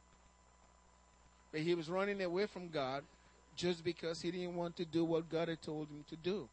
But 1.50 1.60
he 1.60 1.74
was 1.74 1.90
running 1.90 2.22
away 2.22 2.46
from 2.46 2.68
God 2.68 3.02
just 3.56 3.84
because 3.84 4.22
he 4.22 4.30
didn't 4.30 4.56
want 4.56 4.76
to 4.78 4.86
do 4.86 5.04
what 5.04 5.30
God 5.30 5.48
had 5.48 5.60
told 5.60 5.88
him 5.88 6.04
to 6.08 6.16
do. 6.16 6.48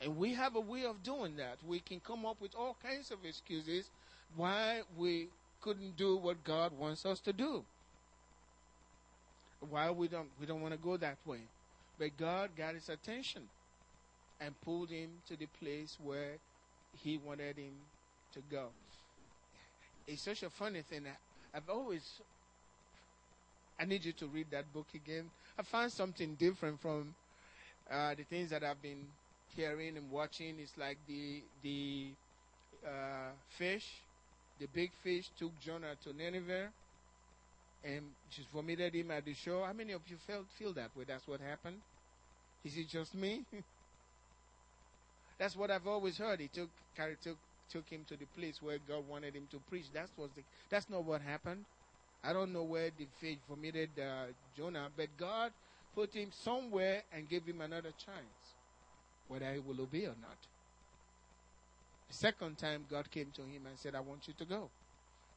And 0.00 0.16
we 0.16 0.32
have 0.34 0.56
a 0.56 0.60
way 0.60 0.84
of 0.84 1.02
doing 1.02 1.36
that. 1.36 1.58
We 1.66 1.80
can 1.80 2.00
come 2.00 2.24
up 2.24 2.40
with 2.40 2.54
all 2.54 2.76
kinds 2.82 3.10
of 3.10 3.18
excuses 3.24 3.90
why 4.36 4.80
we 4.96 5.28
couldn't 5.60 5.96
do 5.96 6.16
what 6.16 6.42
God 6.42 6.72
wants 6.78 7.04
us 7.04 7.20
to 7.20 7.32
do. 7.32 7.62
Why 9.68 9.90
we 9.90 10.08
don't 10.08 10.28
we 10.40 10.46
don't 10.46 10.62
want 10.62 10.72
to 10.72 10.80
go 10.80 10.96
that 10.96 11.18
way. 11.26 11.40
But 11.98 12.16
God 12.16 12.50
got 12.56 12.74
his 12.74 12.88
attention 12.88 13.42
and 14.40 14.58
pulled 14.62 14.88
him 14.88 15.10
to 15.28 15.36
the 15.36 15.46
place 15.62 15.98
where 16.02 16.38
he 17.04 17.18
wanted 17.18 17.56
him 17.56 17.72
to 18.32 18.40
go. 18.50 18.68
It's 20.06 20.22
such 20.22 20.42
a 20.42 20.48
funny 20.48 20.80
thing. 20.80 21.02
I've 21.54 21.68
always 21.68 22.20
I 23.78 23.84
need 23.84 24.04
you 24.04 24.12
to 24.12 24.26
read 24.26 24.46
that 24.50 24.72
book 24.72 24.86
again. 24.94 25.24
I 25.58 25.62
found 25.62 25.92
something 25.92 26.36
different 26.36 26.80
from 26.80 27.14
uh, 27.90 28.14
the 28.14 28.22
things 28.22 28.48
that 28.50 28.64
I've 28.64 28.80
been 28.80 29.04
hearing 29.56 29.96
and 29.96 30.10
watching 30.10 30.58
is 30.58 30.72
like 30.76 30.98
the 31.06 31.42
the 31.62 32.12
uh, 32.86 33.30
fish, 33.58 33.86
the 34.58 34.66
big 34.66 34.90
fish 35.02 35.30
took 35.38 35.52
Jonah 35.60 35.94
to 36.04 36.12
Nineveh 36.12 36.68
and 37.84 38.02
just 38.30 38.48
vomited 38.50 38.94
him 38.94 39.10
at 39.10 39.24
the 39.24 39.34
shore. 39.34 39.66
How 39.66 39.72
many 39.72 39.92
of 39.92 40.02
you 40.06 40.16
felt 40.26 40.46
feel 40.58 40.72
that 40.74 40.90
way? 40.96 41.04
That's 41.06 41.26
what 41.26 41.40
happened. 41.40 41.76
Is 42.64 42.76
it 42.76 42.88
just 42.88 43.14
me? 43.14 43.44
That's 45.38 45.56
what 45.56 45.70
I've 45.70 45.86
always 45.86 46.18
heard. 46.18 46.40
He 46.40 46.48
took 46.48 46.68
took 47.22 47.38
took 47.70 47.88
him 47.88 48.04
to 48.08 48.16
the 48.16 48.26
place 48.36 48.60
where 48.60 48.78
God 48.86 49.08
wanted 49.08 49.34
him 49.34 49.46
to 49.52 49.58
preach. 49.68 49.86
That's 49.92 50.10
was 50.18 50.30
the 50.36 50.42
that's 50.68 50.90
not 50.90 51.04
what 51.04 51.22
happened. 51.22 51.64
I 52.22 52.34
don't 52.34 52.52
know 52.52 52.64
where 52.64 52.90
the 52.90 53.06
fish 53.18 53.38
vomited 53.48 53.88
uh, 53.98 54.26
Jonah, 54.54 54.88
but 54.94 55.08
God 55.18 55.52
put 55.94 56.12
him 56.12 56.28
somewhere 56.44 57.02
and 57.14 57.28
gave 57.28 57.46
him 57.46 57.62
another 57.62 57.92
chance 58.04 58.39
whether 59.30 59.50
he 59.52 59.60
will 59.60 59.80
obey 59.80 60.06
or 60.06 60.16
not. 60.20 60.36
The 62.08 62.14
second 62.14 62.58
time, 62.58 62.84
God 62.90 63.08
came 63.10 63.30
to 63.36 63.42
him 63.42 63.66
and 63.66 63.78
said, 63.78 63.94
I 63.94 64.00
want 64.00 64.26
you 64.26 64.34
to 64.38 64.44
go. 64.44 64.68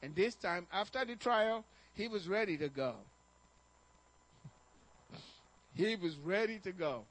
And 0.02 0.16
this 0.16 0.34
time, 0.34 0.66
after 0.74 1.06
the 1.06 1.16
trial, 1.16 1.64
he 1.94 2.08
was 2.08 2.28
ready 2.28 2.58
to 2.58 2.70
go. 2.70 2.96
he 5.76 5.96
was 5.96 6.18
ready 6.18 6.58
to 6.64 6.72
go. 6.72 7.04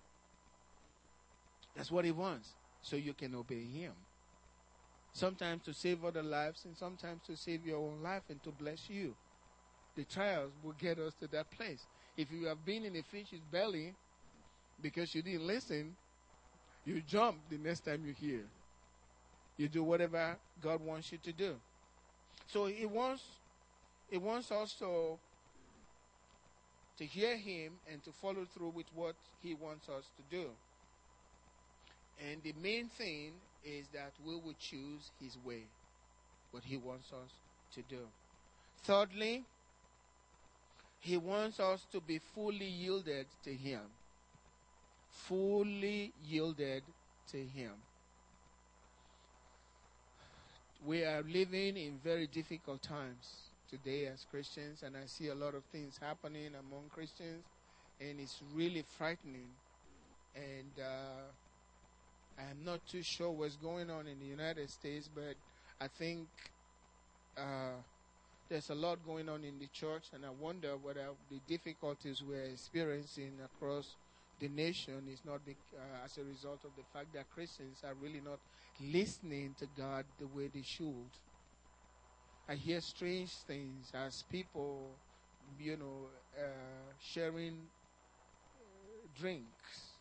That's 1.77 1.91
what 1.91 2.05
he 2.05 2.11
wants, 2.11 2.49
so 2.83 2.97
you 2.97 3.15
can 3.15 3.35
obey 3.37 3.63
him. 3.63 3.93
Sometimes 5.13 5.63
to 5.65 5.73
save 5.73 6.05
other 6.05 6.23
lives, 6.23 6.65
and 6.65 6.77
sometimes 6.77 7.21
to 7.29 7.37
save 7.37 7.65
your 7.65 7.79
own 7.79 8.03
life 8.03 8.23
and 8.29 8.43
to 8.43 8.51
bless 8.51 8.91
you. 8.91 9.15
The 9.95 10.05
trials 10.05 10.51
will 10.65 10.75
get 10.79 10.99
us 10.99 11.15
to 11.21 11.29
that 11.29 11.51
place. 11.53 11.87
If 12.17 12.33
you 12.33 12.47
have 12.47 12.65
been 12.65 12.85
in 12.85 12.97
a 12.97 13.03
fish's 13.03 13.41
belly 13.51 13.95
because 14.81 15.15
you 15.15 15.23
didn't 15.23 15.47
listen, 15.47 15.95
you 16.85 17.01
jump 17.07 17.37
the 17.49 17.59
next 17.59 17.81
time 17.81 18.05
you 18.05 18.13
hear. 18.13 18.43
You 19.57 19.69
do 19.69 19.85
whatever 19.85 20.37
God 20.63 20.81
wants 20.81 21.13
you 21.13 21.19
to 21.19 21.33
do. 21.33 21.55
So 22.49 22.67
He 22.67 22.87
wants, 22.87 23.23
He 24.11 24.19
wants 24.19 24.51
us 24.51 24.75
to, 24.81 25.19
to 26.99 27.05
hear 27.05 27.37
Him 27.37 27.75
and 27.91 28.03
to 28.05 28.11
follow 28.21 28.47
through 28.55 28.71
with 28.71 28.87
what 28.95 29.15
He 29.43 29.55
wants 29.55 29.89
us 29.89 30.05
to 30.17 30.37
do. 30.37 30.49
And 32.29 32.43
the 32.43 32.55
main 32.61 32.89
thing 32.89 33.33
is 33.65 33.87
that 33.93 34.13
we 34.25 34.35
will 34.35 34.55
choose 34.59 35.11
His 35.21 35.37
way, 35.45 35.63
what 36.51 36.65
He 36.65 36.77
wants 36.77 37.13
us 37.13 37.31
to 37.75 37.83
do. 37.89 38.03
Thirdly, 38.83 39.45
He 41.01 41.17
wants 41.17 41.61
us 41.61 41.87
to 41.93 42.01
be 42.01 42.21
fully 42.35 42.67
yielded 42.67 43.27
to 43.45 43.55
Him 43.55 43.83
fully 45.13 46.13
yielded 46.27 46.83
to 47.31 47.39
Him. 47.39 47.73
We 50.85 51.05
are 51.05 51.23
living 51.23 51.77
in 51.77 51.99
very 52.03 52.27
difficult 52.27 52.83
times 52.83 53.43
today 53.71 54.07
as 54.07 54.27
Christians, 54.31 54.83
and 54.83 54.97
I 54.97 55.07
see 55.07 55.29
a 55.29 55.35
lot 55.35 55.55
of 55.55 55.63
things 55.71 55.99
happening 56.01 56.49
among 56.49 56.91
Christians, 56.93 57.45
and 58.01 58.19
it's 58.19 58.41
really 58.55 58.85
frightening. 58.99 59.47
And 60.35 60.73
uh, 60.85 62.41
I'm 62.41 62.65
not 62.65 62.81
too 62.87 63.03
sure 63.03 63.31
what's 63.31 63.57
going 63.57 63.91
on 63.91 64.07
in 64.09 64.19
the 64.19 64.27
United 64.27 64.71
States, 64.71 65.09
but 65.15 65.37
I 65.81 65.87
think 65.87 66.27
uh, 67.39 67.77
there's 68.49 68.71
a 68.71 68.75
lot 68.75 68.99
going 69.07 69.29
on 69.29 69.45
in 69.45 69.59
the 69.59 69.69
church, 69.73 70.05
and 70.15 70.27
I 70.27 70.31
wonder 70.31 70.77
whether 70.83 71.07
the 71.31 71.39
difficulties 71.47 72.23
we're 72.29 72.45
experiencing 72.45 73.33
across 73.45 73.95
the 74.43 74.49
nation 74.49 75.07
is 75.09 75.21
not 75.25 75.41
uh, 75.47 76.05
as 76.05 76.19
a 76.19 76.25
result 76.25 76.65
of 76.65 76.73
the 76.77 76.83
fact 76.93 77.15
that 77.15 77.31
Christians 77.31 77.79
are 77.85 77.95
really 77.95 78.21
not 78.21 78.41
listening 78.93 79.55
to 79.61 79.67
God 79.79 80.05
the 80.19 80.27
way 80.27 80.49
they 80.53 80.63
should. 80.63 81.13
I 82.49 82.57
hear 82.57 82.81
strange 82.81 83.31
things 83.47 83.93
as 83.95 84.25
people, 84.33 84.97
you 85.61 85.77
know, 85.77 86.09
uh, 86.37 86.91
sharing 86.99 87.55
uh, 88.59 89.07
drinks 89.21 89.93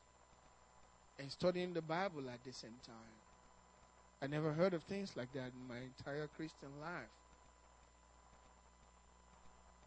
and 1.19 1.32
studying 1.32 1.73
the 1.73 1.84
Bible 1.84 2.27
at 2.27 2.43
the 2.43 2.51
same 2.51 2.82
time. 2.84 3.21
I 4.23 4.27
never 4.27 4.54
heard 4.54 4.73
of 4.73 4.82
things 4.84 5.15
like 5.15 5.32
that 5.34 5.51
in 5.54 5.67
my 5.67 5.77
entire 5.77 6.27
Christian 6.36 6.69
life. 6.82 7.13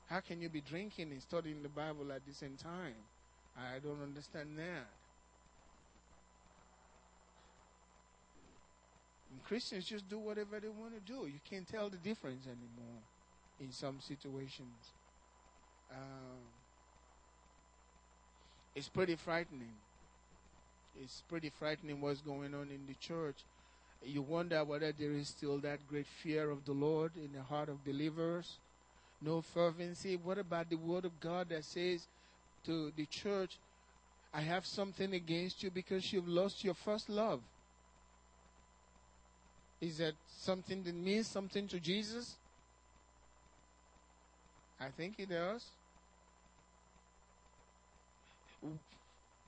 How 0.07 0.21
can 0.21 0.41
you 0.41 0.49
be 0.49 0.61
drinking 0.61 1.11
and 1.11 1.21
studying 1.21 1.61
the 1.61 1.69
Bible 1.69 2.13
at 2.13 2.25
the 2.25 2.35
same 2.35 2.57
time? 2.57 2.95
I 3.57 3.79
don't 3.79 4.03
understand 4.03 4.59
that. 4.59 4.89
And 9.31 9.45
Christians 9.45 9.85
just 9.87 10.09
do 10.09 10.19
whatever 10.19 10.61
they 10.61 10.69
want 10.69 10.95
to 10.95 11.13
do. 11.13 11.27
You 11.27 11.41
can't 11.49 11.67
tell 11.67 11.89
the 11.89 11.97
difference 11.97 12.47
anymore 12.47 13.03
in 13.61 13.73
some 13.73 14.01
situations. 14.01 14.93
Um, 15.91 16.41
it's 18.75 18.89
pretty 18.89 19.17
frightening. 19.17 19.75
It's 21.01 21.23
pretty 21.29 21.51
frightening 21.51 22.01
what's 22.01 22.21
going 22.21 22.55
on 22.55 22.69
in 22.71 22.87
the 22.87 22.95
church. 23.01 23.37
You 24.05 24.23
wonder 24.23 24.65
whether 24.65 24.93
there 24.93 25.13
is 25.13 25.29
still 25.29 25.59
that 25.59 25.87
great 25.89 26.07
fear 26.07 26.51
of 26.51 26.65
the 26.65 26.73
Lord 26.73 27.13
in 27.17 27.33
the 27.33 27.43
heart 27.43 27.69
of 27.69 27.85
believers. 27.85 28.59
No 29.23 29.41
fervency. 29.41 30.17
What 30.17 30.39
about 30.39 30.69
the 30.69 30.77
word 30.77 31.05
of 31.05 31.19
God 31.21 31.49
that 31.49 31.65
says 31.65 32.07
to 32.67 32.93
the 32.97 33.07
church, 33.07 33.57
I 34.33 34.41
have 34.41 34.67
something 34.67 35.15
against 35.15 35.63
you 35.63 35.71
because 35.71 36.13
you've 36.13 36.29
lost 36.29 36.65
your 36.65 36.75
first 36.75 37.09
love. 37.09 37.41
Is 39.81 39.99
that 39.99 40.15
something 40.41 40.83
that 40.83 40.95
means 40.95 41.29
something 41.29 41.69
to 41.69 41.79
Jesus? 41.79 42.35
I 44.81 44.89
think 44.97 45.15
it 45.19 45.29
does. 45.29 45.65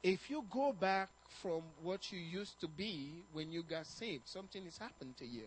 if 0.03 0.31
you 0.31 0.45
go 0.53 0.73
back 0.73 1.09
from 1.43 1.63
what 1.83 2.13
you 2.13 2.19
used 2.21 2.61
to 2.61 2.69
be 2.69 3.11
when 3.33 3.51
you 3.51 3.63
got 3.63 3.87
saved, 3.87 4.23
something 4.27 4.63
has 4.65 4.79
happened 4.79 5.17
to 5.17 5.27
you. 5.27 5.43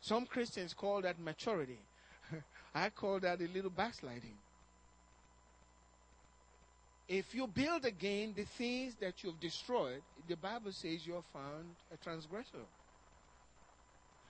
Some 0.00 0.24
Christians 0.24 0.72
call 0.72 1.02
that 1.02 1.20
maturity. 1.20 1.78
I 2.74 2.88
call 2.88 3.20
that 3.20 3.40
a 3.40 3.48
little 3.52 3.70
backsliding. 3.70 4.36
If 7.10 7.34
you 7.34 7.48
build 7.48 7.84
again 7.86 8.34
the 8.36 8.44
things 8.44 8.94
that 9.00 9.24
you've 9.24 9.40
destroyed, 9.40 10.00
the 10.28 10.36
Bible 10.36 10.70
says 10.70 11.04
you're 11.04 11.24
found 11.32 11.66
a 11.92 11.96
transgressor. 11.96 12.64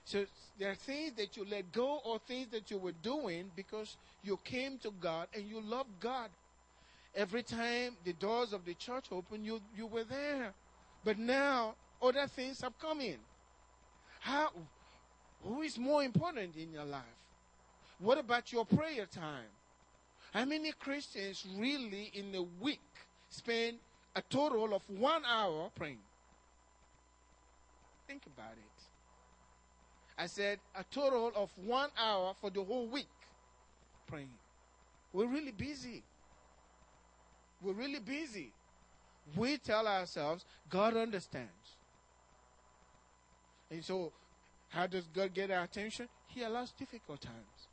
So 0.07 0.25
there 0.59 0.71
are 0.71 0.75
things 0.75 1.13
that 1.19 1.37
you 1.37 1.45
let 1.45 1.71
go 1.73 2.01
or 2.07 2.19
things 2.21 2.49
that 2.53 2.71
you 2.71 2.79
were 2.79 2.95
doing 3.03 3.51
because 3.55 3.99
you 4.25 4.39
came 4.43 4.79
to 4.79 4.93
God 4.99 5.29
and 5.35 5.47
you 5.47 5.61
loved 5.61 5.91
God. 6.01 6.31
Every 7.15 7.43
time 7.43 7.99
the 8.03 8.15
doors 8.15 8.55
of 8.55 8.65
the 8.65 8.73
church 8.73 9.05
opened, 9.13 9.45
you, 9.45 9.61
you 9.77 9.87
were 9.87 10.05
there. 10.05 10.55
But 11.05 11.19
now 11.19 11.75
other 12.03 12.27
things 12.29 12.63
have 12.63 12.79
come 12.79 13.03
in. 13.03 13.19
How, 14.21 14.53
who 15.45 15.61
is 15.61 15.79
more 15.79 16.03
important 16.03 16.57
in 16.57 16.73
your 16.73 16.87
life? 16.87 17.03
What 17.99 18.17
about 18.17 18.51
your 18.55 18.65
prayer 18.65 19.05
time? 19.05 19.51
How 20.33 20.45
many 20.45 20.73
Christians 20.73 21.45
really 21.57 22.11
in 22.15 22.35
a 22.35 22.43
week 22.63 22.81
spend 23.29 23.79
a 24.15 24.23
total 24.23 24.75
of 24.75 24.83
one 24.89 25.23
hour 25.25 25.71
praying? 25.75 25.99
Think 28.07 28.23
about 28.27 28.53
it. 28.53 28.81
I 30.17 30.27
said 30.27 30.59
a 30.77 30.85
total 30.85 31.33
of 31.35 31.51
one 31.57 31.91
hour 31.99 32.35
for 32.41 32.51
the 32.51 32.63
whole 32.63 32.87
week 32.87 33.09
praying. 34.07 34.29
We're 35.13 35.27
really 35.27 35.53
busy. 35.53 36.03
We're 37.63 37.73
really 37.73 38.01
busy. 38.01 38.53
We 39.37 39.59
tell 39.59 39.87
ourselves 39.87 40.45
God 40.69 40.97
understands. 40.97 41.51
And 43.71 43.85
so, 43.85 44.13
how 44.69 44.87
does 44.87 45.05
God 45.15 45.33
get 45.35 45.51
our 45.51 45.65
attention? 45.65 46.09
He 46.29 46.43
allows 46.43 46.73
difficult 46.73 47.21
times. 47.21 47.70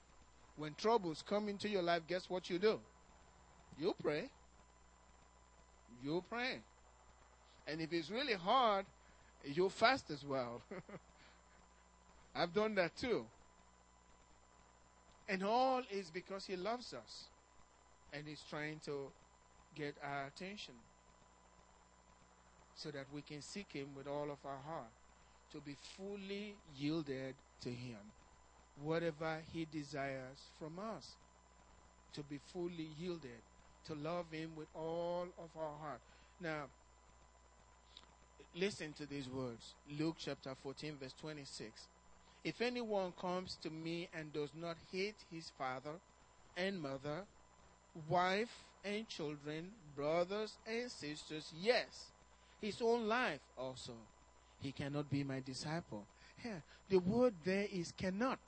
When 0.57 0.73
troubles 0.73 1.23
come 1.25 1.49
into 1.49 1.69
your 1.69 1.83
life, 1.83 2.01
guess 2.07 2.29
what 2.29 2.49
you 2.49 2.57
do? 2.57 2.79
You 3.79 3.93
pray. 4.01 4.29
You 6.03 6.23
pray. 6.27 6.59
And 7.67 7.79
if 7.79 7.93
it's 7.93 8.09
really 8.09 8.33
hard, 8.33 8.85
you 9.45 9.69
fast 9.69 10.09
as 10.09 10.25
well. 10.25 10.61
I've 12.35 12.53
done 12.53 12.73
that 12.75 12.97
too. 12.97 13.25
And 15.29 15.43
all 15.43 15.81
is 15.91 16.09
because 16.09 16.45
He 16.45 16.55
loves 16.55 16.93
us 16.93 17.25
and 18.11 18.23
He's 18.25 18.41
trying 18.49 18.79
to 18.85 19.11
get 19.75 19.95
our 20.03 20.25
attention 20.25 20.73
so 22.75 22.89
that 22.91 23.05
we 23.13 23.21
can 23.21 23.41
seek 23.41 23.73
Him 23.73 23.89
with 23.95 24.07
all 24.07 24.31
of 24.31 24.37
our 24.45 24.59
heart, 24.67 24.91
to 25.51 25.59
be 25.59 25.75
fully 25.97 26.55
yielded 26.75 27.35
to 27.61 27.69
Him 27.69 27.97
whatever 28.83 29.37
He 29.53 29.67
desires 29.71 30.39
from 30.59 30.79
us. 30.79 31.15
To 32.13 32.23
be 32.23 32.39
fully 32.51 32.87
yielded, 32.99 33.41
to 33.87 33.93
love 33.93 34.25
Him 34.31 34.51
with 34.57 34.67
all 34.73 35.27
of 35.37 35.49
our 35.59 35.77
heart. 35.81 35.99
Now, 36.41 36.63
listen 38.55 38.93
to 38.93 39.05
these 39.05 39.29
words 39.29 39.73
Luke 39.99 40.15
chapter 40.17 40.51
14, 40.63 40.95
verse 40.99 41.13
26. 41.21 41.87
If 42.43 42.61
anyone 42.61 43.13
comes 43.19 43.57
to 43.63 43.69
me 43.69 44.07
and 44.17 44.31
does 44.31 44.49
not 44.59 44.77
hate 44.91 45.15
his 45.31 45.51
father 45.57 45.99
and 46.55 46.81
mother, 46.81 47.23
wife 48.09 48.63
and 48.85 49.07
children, 49.09 49.71
brothers 49.95 50.55
and 50.65 50.89
sisters, 50.89 51.51
yes, 51.61 52.05
his 52.61 52.81
own 52.81 53.07
life 53.07 53.41
also, 53.57 53.93
he 54.61 54.71
cannot 54.71 55.09
be 55.09 55.23
my 55.23 55.41
disciple. 55.45 56.05
Here, 56.41 56.61
the 56.89 56.99
word 56.99 57.33
there 57.43 57.67
is 57.71 57.91
cannot. 57.91 58.39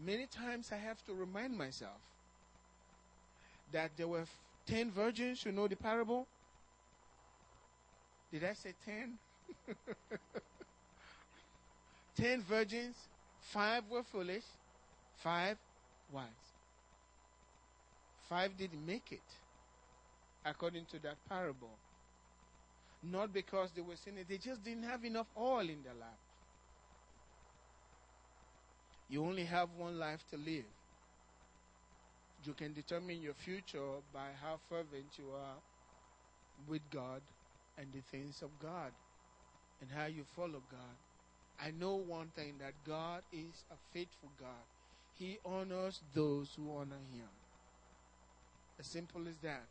Many 0.00 0.26
times 0.26 0.72
I 0.72 0.78
have 0.78 1.04
to 1.06 1.14
remind 1.14 1.56
myself 1.56 2.00
that 3.72 3.96
there 3.96 4.08
were 4.08 4.26
10 4.66 4.90
virgins. 4.90 5.44
You 5.44 5.52
know 5.52 5.68
the 5.68 5.76
parable? 5.76 6.28
Did 8.32 8.44
I 8.44 8.54
say 8.54 8.74
10? 8.84 9.18
10 12.16 12.42
virgins, 12.42 13.08
five 13.40 13.86
were 13.88 14.02
foolish, 14.02 14.44
five 15.16 15.58
wise. 16.08 16.54
Five 18.20 18.56
didn't 18.56 18.86
make 18.86 19.10
it, 19.10 19.24
according 20.44 20.86
to 20.86 20.98
that 21.00 21.16
parable. 21.28 21.80
Not 23.02 23.30
because 23.32 23.72
they 23.72 23.82
were 23.82 23.96
sinning, 23.96 24.24
they 24.26 24.38
just 24.38 24.62
didn't 24.62 24.84
have 24.84 25.04
enough 25.04 25.28
oil 25.36 25.68
in 25.68 25.82
their 25.82 25.94
lamp. 25.94 26.18
You 29.10 29.24
only 29.24 29.44
have 29.44 29.68
one 29.76 29.98
life 29.98 30.24
to 30.30 30.36
live. 30.36 30.70
You 32.44 32.52
can 32.52 32.72
determine 32.72 33.20
your 33.20 33.34
future 33.34 33.98
by 34.14 34.28
how 34.40 34.60
fervent 34.68 35.18
you 35.18 35.24
are 35.34 35.56
with 36.68 36.82
God 36.92 37.20
and 37.76 37.88
the 37.92 38.00
things 38.16 38.40
of 38.40 38.50
God 38.62 38.92
and 39.80 39.90
how 39.90 40.06
you 40.06 40.22
follow 40.36 40.62
God. 40.70 40.96
I 41.60 41.72
know 41.72 41.96
one 41.96 42.28
thing 42.36 42.54
that 42.60 42.72
God 42.86 43.22
is 43.32 43.64
a 43.72 43.76
faithful 43.92 44.30
God. 44.38 44.64
He 45.18 45.38
honors 45.44 46.00
those 46.14 46.48
who 46.56 46.70
honor 46.70 47.02
Him. 47.12 47.28
As 48.78 48.86
simple 48.86 49.22
as 49.28 49.36
that. 49.42 49.64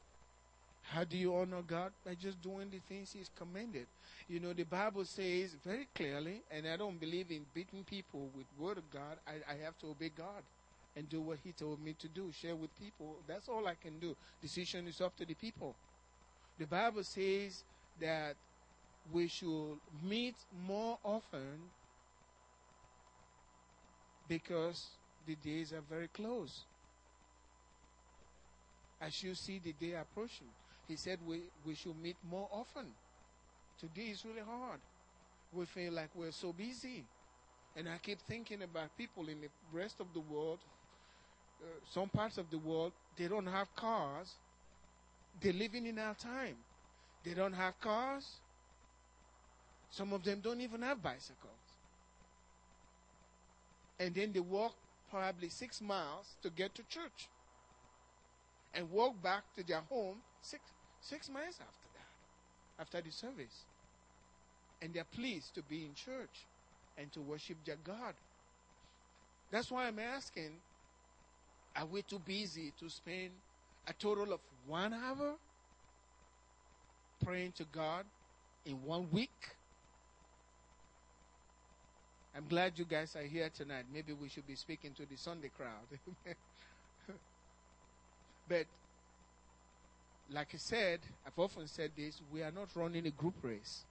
How 0.84 1.04
do 1.04 1.18
you 1.18 1.36
honor 1.36 1.62
God? 1.62 1.92
By 2.06 2.16
just 2.16 2.42
doing 2.42 2.70
the 2.72 2.80
things 2.80 3.12
He's 3.12 3.30
commanded. 3.38 3.86
You 4.28 4.40
know, 4.40 4.54
the 4.54 4.64
Bible 4.64 5.06
says 5.06 5.56
very 5.66 5.88
clearly, 5.94 6.42
and 6.52 6.68
I 6.68 6.78
don't 6.78 7.00
believe 7.00 7.32
in 7.32 7.46
beating 7.54 7.84
people 7.84 8.30
with 8.36 8.46
word 8.60 8.78
of 8.78 8.90
God. 8.92 9.18
I, 9.28 9.54
I 9.54 9.64
have 9.64 9.78
to 9.80 9.88
obey 9.88 10.12
God 10.16 10.44
and 10.96 11.08
do 11.10 11.22
what 11.22 11.38
He 11.44 11.52
told 11.52 11.84
me 11.84 11.96
to 12.00 12.08
do, 12.08 12.32
share 12.42 12.56
with 12.56 12.70
people. 12.80 13.16
That's 13.28 13.48
all 13.48 13.68
I 13.68 13.76
can 13.76 14.00
do. 14.00 14.16
Decision 14.42 14.88
is 14.88 15.00
up 15.02 15.16
to 15.18 15.26
the 15.26 15.36
people. 15.36 15.76
The 16.58 16.66
Bible 16.66 17.04
says 17.04 17.64
that 18.02 18.36
we 19.12 19.28
should 19.28 19.78
meet 20.04 20.36
more 20.68 20.98
often 21.04 21.60
because 24.28 24.88
the 25.26 25.36
days 25.36 25.74
are 25.74 25.84
very 25.90 26.08
close. 26.08 26.64
As 29.02 29.24
you 29.24 29.34
see 29.34 29.60
the 29.64 29.74
day 29.74 29.94
approaching, 29.94 30.48
he 30.90 30.96
said 30.96 31.20
we, 31.26 31.44
we 31.66 31.76
should 31.76 31.96
meet 32.02 32.18
more 32.30 32.50
often. 32.52 32.88
Today 33.80 34.10
is 34.12 34.26
really 34.26 34.42
hard. 34.42 34.80
We 35.54 35.66
feel 35.66 35.94
like 35.94 36.10
we're 36.16 36.32
so 36.32 36.52
busy. 36.52 37.04
And 37.76 37.88
I 37.88 37.98
keep 38.02 38.20
thinking 38.28 38.64
about 38.64 38.98
people 38.98 39.30
in 39.30 39.40
the 39.42 39.50
rest 39.72 39.98
of 40.00 40.08
the 40.14 40.20
world, 40.20 40.60
uh, 41.62 41.68
some 41.94 42.10
parts 42.10 42.38
of 42.40 42.50
the 42.50 42.58
world, 42.58 42.92
they 43.16 43.28
don't 43.28 43.46
have 43.46 43.74
cars. 43.76 44.34
They're 45.40 45.54
living 45.54 45.86
in 45.86 46.00
our 46.00 46.16
time. 46.16 46.56
They 47.24 47.36
don't 47.36 47.54
have 47.54 47.80
cars. 47.80 48.26
Some 49.92 50.12
of 50.12 50.24
them 50.24 50.40
don't 50.42 50.62
even 50.62 50.82
have 50.82 51.02
bicycles. 51.04 51.54
And 54.00 54.16
then 54.16 54.32
they 54.34 54.40
walk 54.40 54.74
probably 55.12 55.50
six 55.50 55.82
miles 55.82 56.36
to 56.42 56.50
get 56.50 56.74
to 56.76 56.84
church 56.84 57.30
and 58.74 58.90
walk 58.90 59.22
back 59.22 59.44
to 59.56 59.64
their 59.64 59.82
home 59.90 60.18
six, 60.42 60.64
Six 61.02 61.30
months 61.30 61.60
after 61.60 61.90
that, 61.94 62.82
after 62.82 63.02
the 63.02 63.12
service. 63.12 63.66
And 64.82 64.94
they're 64.94 65.04
pleased 65.04 65.56
to 65.56 65.62
be 65.62 65.86
in 65.86 65.94
church 65.94 66.48
and 66.98 67.12
to 67.14 67.22
worship 67.22 67.58
their 67.66 67.78
God. 67.84 68.14
That's 69.52 69.72
why 69.72 69.88
I'm 69.88 70.00
asking 70.00 70.52
are 71.76 71.86
we 71.86 72.02
too 72.02 72.20
busy 72.20 72.74
to 72.80 72.90
spend 72.90 73.30
a 73.88 73.94
total 73.94 74.34
of 74.34 74.40
one 74.66 74.94
hour 74.94 75.36
praying 77.24 77.54
to 77.54 77.66
God 77.72 78.06
in 78.66 78.84
one 78.84 79.10
week? 79.12 79.30
I'm 82.36 82.48
glad 82.48 82.78
you 82.78 82.86
guys 82.86 83.16
are 83.16 83.24
here 83.24 83.50
tonight. 83.50 83.86
Maybe 83.92 84.14
we 84.14 84.30
should 84.30 84.48
be 84.48 84.56
speaking 84.56 84.94
to 84.96 85.06
the 85.06 85.16
Sunday 85.16 85.50
crowd. 85.56 86.00
but 88.48 88.66
like 90.32 90.50
I 90.54 90.58
said, 90.58 91.00
I've 91.26 91.38
often 91.38 91.68
said 91.68 91.92
this, 91.98 92.22
we 92.32 92.44
are 92.44 92.52
not 92.52 92.70
running 92.76 93.06
a 93.08 93.12
group 93.12 93.36
race. 93.42 93.84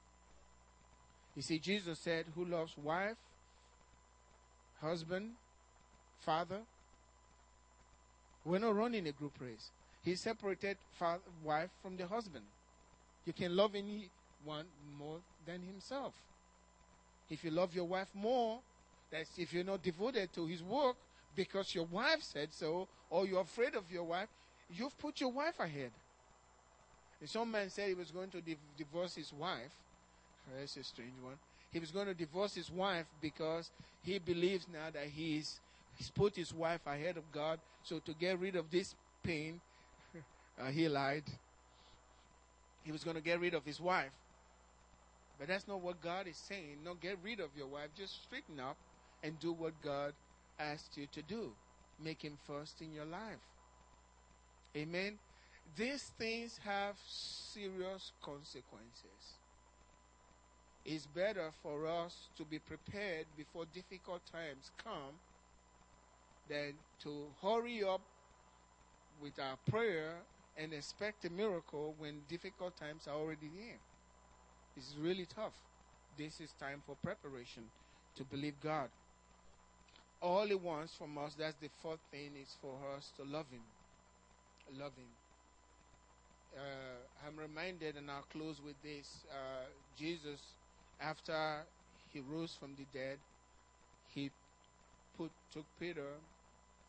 You 1.35 1.43
see, 1.43 1.59
Jesus 1.59 1.99
said, 1.99 2.27
Who 2.35 2.45
loves 2.45 2.77
wife, 2.77 3.17
husband, 4.81 5.31
father? 6.25 6.61
We're 8.45 8.59
not 8.59 8.75
running 8.77 9.07
a 9.07 9.13
group 9.13 9.33
race. 9.41 9.71
He 10.05 10.15
separated 10.15 10.77
father, 10.99 11.23
wife 11.45 11.71
from 11.83 11.97
the 11.97 12.07
husband. 12.07 12.45
You 13.27 13.33
can 13.33 13.55
love 13.55 13.75
anyone 13.75 14.67
more 14.99 15.19
than 15.47 15.61
himself. 15.63 16.15
If 17.31 17.45
you 17.45 17.51
love 17.51 17.75
your 17.75 17.85
wife 17.85 18.09
more, 18.15 18.61
That's 19.11 19.39
if 19.39 19.53
you're 19.53 19.65
not 19.65 19.83
devoted 19.83 20.33
to 20.35 20.47
his 20.47 20.63
work 20.63 20.97
because 21.35 21.75
your 21.75 21.85
wife 21.85 22.23
said 22.23 22.49
so, 22.53 22.89
or 23.11 23.27
you're 23.27 23.41
afraid 23.41 23.75
of 23.75 23.91
your 23.91 24.05
wife, 24.05 24.29
you've 24.71 24.99
put 24.99 25.21
your 25.21 25.33
wife 25.33 25.59
ahead. 25.61 25.91
And 27.21 27.29
some 27.29 27.51
man 27.51 27.71
said 27.71 27.89
he 27.89 27.95
was 27.95 28.11
going 28.11 28.31
to 28.31 28.41
div- 28.41 28.59
divorce 28.77 29.15
his 29.15 29.33
wife. 29.33 29.73
That's 30.57 30.77
a 30.77 30.85
strange 30.85 31.15
one. 31.23 31.35
He 31.73 31.79
was 31.79 31.91
going 31.91 32.07
to 32.07 32.15
divorce 32.15 32.55
his 32.55 32.71
wife 32.71 33.07
because 33.21 33.71
he 34.03 34.19
believes 34.19 34.67
now 34.73 34.91
that 34.93 35.07
he's 35.07 35.61
he's 35.97 36.11
put 36.11 36.35
his 36.37 36.55
wife 36.55 36.81
ahead 36.87 37.17
of 37.17 37.31
God. 37.33 37.59
So 37.83 37.99
to 38.01 38.15
get 38.15 38.39
rid 38.39 38.57
of 38.57 38.71
this 38.71 38.95
pain, 39.23 39.61
uh, 40.61 40.71
he 40.71 40.89
lied. 40.89 41.25
He 42.85 42.93
was 42.93 43.05
going 43.05 43.17
to 43.17 43.23
get 43.23 43.41
rid 43.41 43.55
of 43.55 43.65
his 43.65 43.81
wife. 43.81 44.13
But 45.39 45.49
that's 45.49 45.69
not 45.69 45.81
what 45.81 46.01
God 46.03 46.27
is 46.27 46.37
saying. 46.37 46.79
No, 46.85 46.95
get 46.95 47.19
rid 47.23 47.41
of 47.41 47.51
your 47.57 47.67
wife. 47.67 47.89
Just 47.97 48.25
straighten 48.25 48.59
up 48.59 48.77
and 49.23 49.39
do 49.41 49.53
what 49.53 49.73
God 49.85 50.13
asked 50.59 50.97
you 50.97 51.07
to 51.13 51.23
do. 51.23 51.51
Make 52.03 52.23
him 52.23 52.39
first 52.47 52.81
in 52.81 52.93
your 52.93 53.05
life. 53.05 53.43
Amen. 54.77 55.19
These 55.77 56.13
things 56.19 56.59
have 56.65 56.97
serious 57.07 58.13
consequences. 58.23 59.39
It's 60.85 61.07
better 61.07 61.51
for 61.63 61.87
us 61.87 62.29
to 62.37 62.45
be 62.45 62.59
prepared 62.59 63.27
before 63.37 63.67
difficult 63.75 64.23
times 64.33 64.71
come 64.83 65.15
than 66.49 66.75
to 67.03 67.27
hurry 67.43 67.85
up 67.85 68.01
with 69.21 69.39
our 69.39 69.57
prayer 69.71 70.15
and 70.57 70.73
expect 70.73 71.25
a 71.25 71.31
miracle 71.31 71.95
when 71.99 72.21
difficult 72.29 72.77
times 72.77 73.07
are 73.07 73.15
already 73.15 73.51
here. 73.57 73.79
It's 74.77 74.95
really 74.99 75.27
tough. 75.27 75.55
This 76.17 76.41
is 76.41 76.53
time 76.59 76.83
for 76.87 76.97
preparation 77.03 77.65
to 78.17 78.25
believe 78.25 78.55
God. 78.63 78.89
All 80.21 80.47
He 80.47 80.55
wants 80.55 80.95
from 80.95 81.17
us, 81.19 81.35
that's 81.39 81.57
the 81.61 81.69
fourth 81.83 82.01
thing, 82.11 82.31
is 82.41 82.57
for 82.61 82.75
us 82.97 83.13
to 83.17 83.23
love 83.25 83.47
Him. 83.53 83.63
Love 84.79 84.93
Him. 84.97 85.07
Uh, 86.57 87.27
I'm 87.27 87.37
reminded, 87.37 87.97
and 87.97 88.11
I'll 88.11 88.27
close 88.33 88.61
with 88.61 88.81
this 88.83 89.25
uh, 89.31 89.67
Jesus, 89.97 90.41
after 91.01 91.67
He 92.13 92.21
rose 92.21 92.55
from 92.59 92.75
the 92.77 92.87
dead, 92.93 93.19
He 94.15 94.31
put, 95.17 95.33
took 95.53 95.67
Peter 95.79 96.21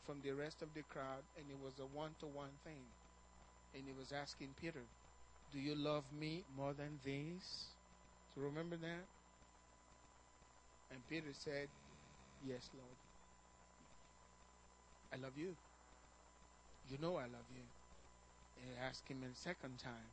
from 0.06 0.22
the 0.24 0.32
rest 0.32 0.62
of 0.62 0.74
the 0.74 0.84
crowd, 0.84 1.24
and 1.38 1.46
it 1.50 1.58
was 1.64 1.74
a 1.80 1.86
one 1.86 2.12
to 2.20 2.28
one 2.28 2.56
thing. 2.64 2.84
And 3.74 3.84
He 3.86 3.94
was 3.94 4.12
asking 4.12 4.50
Peter, 4.60 4.84
Do 5.52 5.60
you 5.60 5.76
love 5.76 6.06
me 6.12 6.44
more 6.56 6.74
than 6.74 7.00
these? 7.04 7.76
So 8.34 8.42
remember 8.42 8.78
that? 8.78 9.06
And 10.92 11.00
Peter 11.10 11.34
said, 11.34 11.70
Yes, 12.46 12.70
Lord. 12.74 12.98
I 15.14 15.18
love 15.18 15.38
you. 15.38 15.56
You 16.90 16.98
know 16.98 17.18
I 17.18 17.24
love 17.24 17.48
you. 17.56 17.79
And 18.62 18.76
ask 18.86 19.08
him 19.08 19.24
a 19.24 19.36
second 19.36 19.80
time. 19.80 20.10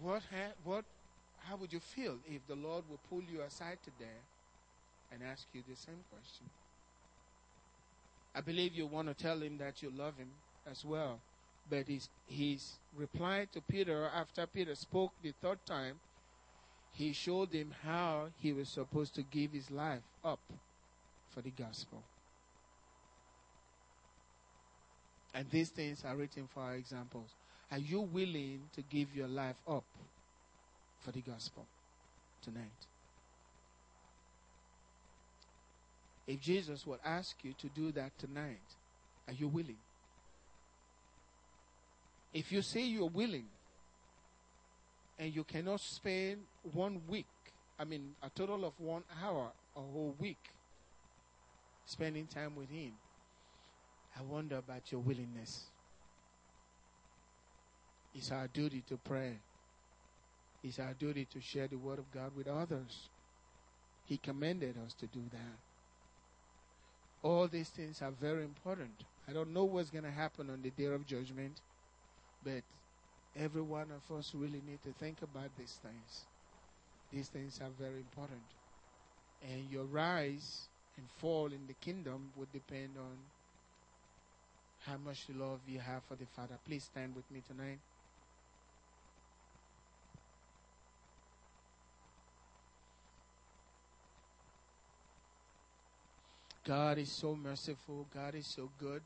What 0.00 0.22
ha- 0.30 0.54
what 0.64 0.84
how 1.38 1.56
would 1.56 1.72
you 1.72 1.80
feel 1.80 2.16
if 2.26 2.46
the 2.46 2.54
Lord 2.54 2.84
would 2.88 3.00
pull 3.08 3.22
you 3.22 3.42
aside 3.42 3.78
today 3.82 4.20
and 5.12 5.22
ask 5.22 5.46
you 5.52 5.62
the 5.68 5.76
same 5.76 6.04
question? 6.10 6.46
I 8.34 8.40
believe 8.40 8.72
you 8.74 8.86
want 8.86 9.08
to 9.08 9.14
tell 9.14 9.38
him 9.42 9.58
that 9.58 9.82
you 9.82 9.90
love 9.90 10.16
him 10.16 10.30
as 10.70 10.84
well. 10.84 11.20
But 11.68 11.88
his, 11.88 12.08
his 12.26 12.78
reply 12.96 13.46
to 13.52 13.60
Peter 13.60 14.08
after 14.14 14.46
Peter 14.46 14.74
spoke 14.74 15.12
the 15.22 15.32
third 15.42 15.58
time, 15.66 15.96
he 16.92 17.12
showed 17.12 17.52
him 17.52 17.74
how 17.84 18.28
he 18.38 18.52
was 18.52 18.68
supposed 18.68 19.14
to 19.14 19.22
give 19.22 19.52
his 19.52 19.70
life 19.70 20.02
up 20.24 20.40
for 21.34 21.40
the 21.40 21.50
gospel. 21.50 22.02
And 25.34 25.48
these 25.50 25.70
things 25.70 26.04
are 26.04 26.16
written 26.16 26.48
for 26.52 26.60
our 26.60 26.74
examples. 26.74 27.30
Are 27.70 27.78
you 27.78 28.00
willing 28.00 28.60
to 28.74 28.82
give 28.82 29.14
your 29.14 29.28
life 29.28 29.56
up 29.66 29.84
for 31.00 31.10
the 31.10 31.22
gospel 31.22 31.64
tonight? 32.42 32.86
If 36.26 36.40
Jesus 36.40 36.86
would 36.86 37.00
ask 37.04 37.36
you 37.42 37.54
to 37.54 37.68
do 37.68 37.92
that 37.92 38.16
tonight, 38.18 38.60
are 39.26 39.34
you 39.34 39.48
willing? 39.48 39.78
If 42.32 42.52
you 42.52 42.62
say 42.62 42.82
you're 42.82 43.08
willing 43.08 43.46
and 45.18 45.34
you 45.34 45.44
cannot 45.44 45.80
spend 45.80 46.38
one 46.72 47.02
week, 47.08 47.26
I 47.78 47.84
mean, 47.84 48.12
a 48.22 48.30
total 48.30 48.64
of 48.64 48.72
one 48.78 49.02
hour 49.22 49.50
a 49.76 49.80
whole 49.80 50.14
week 50.18 50.38
spending 51.84 52.26
time 52.26 52.54
with 52.56 52.70
Him, 52.70 52.92
I 54.18 54.22
wonder 54.22 54.56
about 54.56 54.90
your 54.92 55.00
willingness. 55.00 55.64
It's 58.14 58.30
our 58.30 58.46
duty 58.48 58.82
to 58.88 58.98
pray. 58.98 59.38
It's 60.62 60.78
our 60.78 60.94
duty 60.94 61.26
to 61.32 61.40
share 61.40 61.66
the 61.66 61.76
Word 61.76 61.98
of 61.98 62.10
God 62.12 62.36
with 62.36 62.46
others. 62.46 63.08
He 64.04 64.18
commanded 64.18 64.76
us 64.84 64.94
to 65.00 65.06
do 65.06 65.22
that. 65.32 65.58
All 67.22 67.48
these 67.48 67.68
things 67.70 68.02
are 68.02 68.10
very 68.10 68.44
important. 68.44 68.90
I 69.28 69.32
don't 69.32 69.52
know 69.52 69.64
what's 69.64 69.90
going 69.90 70.04
to 70.04 70.10
happen 70.10 70.50
on 70.50 70.60
the 70.62 70.70
day 70.70 70.86
of 70.86 71.06
judgment, 71.06 71.60
but 72.44 72.62
every 73.36 73.62
one 73.62 73.88
of 73.90 74.16
us 74.16 74.32
really 74.34 74.60
need 74.66 74.82
to 74.82 74.92
think 74.98 75.22
about 75.22 75.50
these 75.56 75.78
things. 75.82 76.26
These 77.12 77.28
things 77.28 77.60
are 77.62 77.70
very 77.78 78.00
important. 78.00 78.42
And 79.48 79.70
your 79.70 79.84
rise 79.84 80.68
and 80.96 81.06
fall 81.18 81.46
in 81.46 81.66
the 81.66 81.74
kingdom 81.74 82.30
would 82.36 82.52
depend 82.52 82.90
on 82.98 83.16
how 84.86 84.96
much 85.04 85.26
love 85.36 85.60
you 85.68 85.78
have 85.78 86.02
for 86.08 86.16
the 86.16 86.26
Father. 86.36 86.58
Please 86.66 86.84
stand 86.84 87.14
with 87.14 87.30
me 87.30 87.42
tonight. 87.46 87.78
God 96.64 96.98
is 96.98 97.10
so 97.10 97.34
merciful. 97.34 98.06
God 98.14 98.34
is 98.34 98.46
so 98.46 98.70
good. 98.78 99.02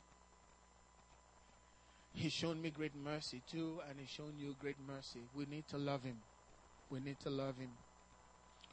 He's 2.14 2.32
shown 2.32 2.60
me 2.60 2.70
great 2.70 2.92
mercy 2.96 3.42
too, 3.50 3.80
and 3.88 3.98
He's 3.98 4.10
shown 4.10 4.32
you 4.38 4.54
great 4.60 4.76
mercy. 4.86 5.20
We 5.34 5.46
need 5.46 5.66
to 5.68 5.78
love 5.78 6.02
Him. 6.02 6.16
We 6.90 7.00
need 7.00 7.20
to 7.20 7.30
love 7.30 7.56
Him. 7.58 7.70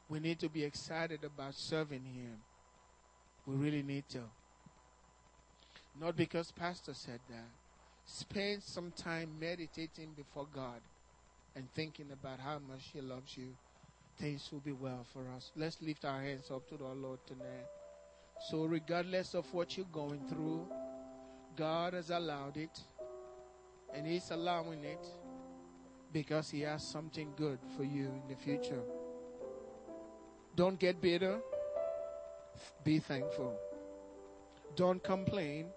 We 0.10 0.20
need 0.20 0.40
to 0.40 0.50
be 0.50 0.64
excited 0.64 1.24
about 1.24 1.56
serving 1.56 2.04
Him. 2.04 2.38
We 3.46 3.56
really 3.56 3.84
need 3.84 4.08
to. 4.10 4.22
Not 6.00 6.16
because 6.16 6.52
Pastor 6.52 6.94
said 6.94 7.20
that. 7.30 7.50
Spend 8.06 8.64
some 8.64 8.92
time 8.92 9.30
meditating 9.40 10.10
before 10.16 10.48
God 10.54 10.82
and 11.56 11.72
thinking 11.74 12.08
about 12.12 12.40
how 12.40 12.60
much 12.60 12.90
He 12.92 13.02
loves 13.02 13.38
you. 13.38 13.50
Things 14.20 14.50
will 14.52 14.60
be 14.60 14.74
well 14.74 15.06
for 15.14 15.22
us. 15.36 15.52
Let's 15.56 15.82
lift 15.82 16.06
our 16.06 16.22
hands 16.22 16.52
up 16.52 16.68
to 16.70 16.78
the 16.78 16.84
Lord 16.84 17.20
tonight. 17.26 17.68
So, 18.50 18.66
regardless 18.66 19.34
of 19.36 19.52
what 19.54 19.78
you're 19.78 19.86
going 19.92 20.20
through, 20.28 20.68
God 21.56 21.94
has 21.94 22.10
allowed 22.10 22.58
it, 22.58 22.80
and 23.94 24.06
He's 24.06 24.32
allowing 24.32 24.84
it 24.84 25.06
because 26.12 26.50
He 26.50 26.62
has 26.62 26.84
something 26.84 27.32
good 27.38 27.60
for 27.78 27.84
you 27.84 28.06
in 28.06 28.24
the 28.28 28.36
future. 28.36 28.82
Don't 30.56 30.80
get 30.80 31.02
bitter, 31.02 31.40
be 32.84 33.00
thankful. 33.00 33.56
Don't 34.76 35.04
complain, 35.04 35.68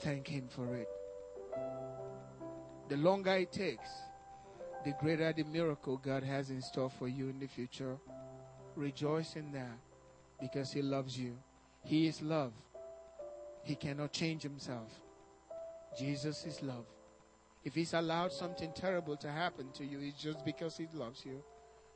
thank 0.00 0.28
Him 0.28 0.48
for 0.48 0.76
it. 0.76 0.88
The 2.88 2.96
longer 2.96 3.32
it 3.32 3.52
takes, 3.52 3.88
the 4.84 4.94
greater 5.00 5.32
the 5.32 5.44
miracle 5.44 5.96
God 5.96 6.22
has 6.22 6.50
in 6.50 6.60
store 6.60 6.90
for 6.90 7.08
you 7.08 7.28
in 7.28 7.38
the 7.38 7.46
future. 7.46 7.96
Rejoice 8.76 9.36
in 9.36 9.52
that 9.52 9.78
because 10.40 10.72
He 10.72 10.82
loves 10.82 11.18
you. 11.18 11.36
He 11.82 12.06
is 12.06 12.20
love. 12.20 12.52
He 13.62 13.74
cannot 13.76 14.12
change 14.12 14.42
Himself. 14.42 14.90
Jesus 15.98 16.44
is 16.44 16.62
love. 16.62 16.84
If 17.64 17.74
He's 17.74 17.94
allowed 17.94 18.32
something 18.32 18.72
terrible 18.74 19.16
to 19.18 19.30
happen 19.30 19.70
to 19.72 19.84
you, 19.84 20.00
it's 20.02 20.22
just 20.22 20.44
because 20.44 20.76
He 20.76 20.86
loves 20.92 21.24
you 21.24 21.42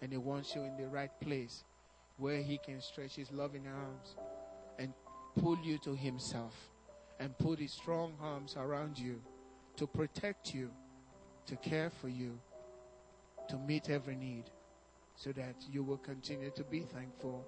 and 0.01 0.11
He 0.11 0.19
wants 0.19 0.55
you 0.55 0.63
in 0.63 0.77
the 0.77 0.89
right 0.89 1.11
place 1.21 1.65
where 2.17 2.41
He 2.41 2.59
can 2.59 2.81
stretch 2.81 3.17
His 3.17 3.31
loving 3.31 3.67
arms 3.67 4.17
and 4.79 4.95
pull 5.39 5.59
you 5.63 5.79
to 5.79 5.95
Himself 5.95 6.55
and 7.21 7.37
put 7.39 7.59
His 7.59 7.73
strong 7.73 8.15
arms 8.21 8.57
around 8.57 8.99
you 8.99 9.21
to 9.77 9.87
protect 9.87 10.55
you, 10.55 10.71
to 11.47 11.57
care 11.57 11.91
for 11.91 12.09
you, 12.09 12.39
to 13.49 13.57
meet 13.57 13.91
every 13.91 14.17
need 14.17 14.45
so 15.17 15.33
that 15.33 15.57
you 15.71 15.83
will 15.83 15.99
continue 15.99 16.51
to 16.51 16.65
be 16.65 16.81
thankful 16.81 17.45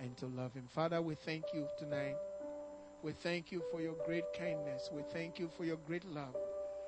and 0.00 0.16
to 0.16 0.26
love 0.26 0.54
Him. 0.54 0.64
Father, 0.68 1.00
we 1.00 1.14
thank 1.14 1.44
you 1.54 1.66
tonight. 1.78 2.16
We 3.02 3.12
thank 3.12 3.52
you 3.52 3.62
for 3.70 3.80
your 3.80 3.94
great 4.04 4.24
kindness. 4.36 4.90
We 4.92 5.02
thank 5.12 5.38
you 5.38 5.48
for 5.56 5.64
your 5.64 5.76
great 5.86 6.04
love 6.04 6.36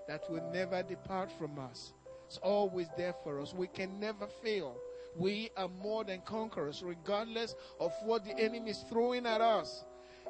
that 0.08 0.28
will 0.30 0.42
never 0.52 0.82
depart 0.82 1.30
from 1.38 1.58
us. 1.58 1.92
It's 2.26 2.38
always 2.38 2.88
there 2.96 3.14
for 3.22 3.40
us. 3.40 3.54
We 3.54 3.68
can 3.68 4.00
never 4.00 4.26
fail. 4.42 4.76
We 5.16 5.50
are 5.56 5.68
more 5.68 6.04
than 6.04 6.20
conquerors, 6.22 6.82
regardless 6.82 7.54
of 7.78 7.92
what 8.02 8.24
the 8.24 8.38
enemy 8.38 8.70
is 8.70 8.84
throwing 8.90 9.26
at 9.26 9.40
us. 9.40 9.84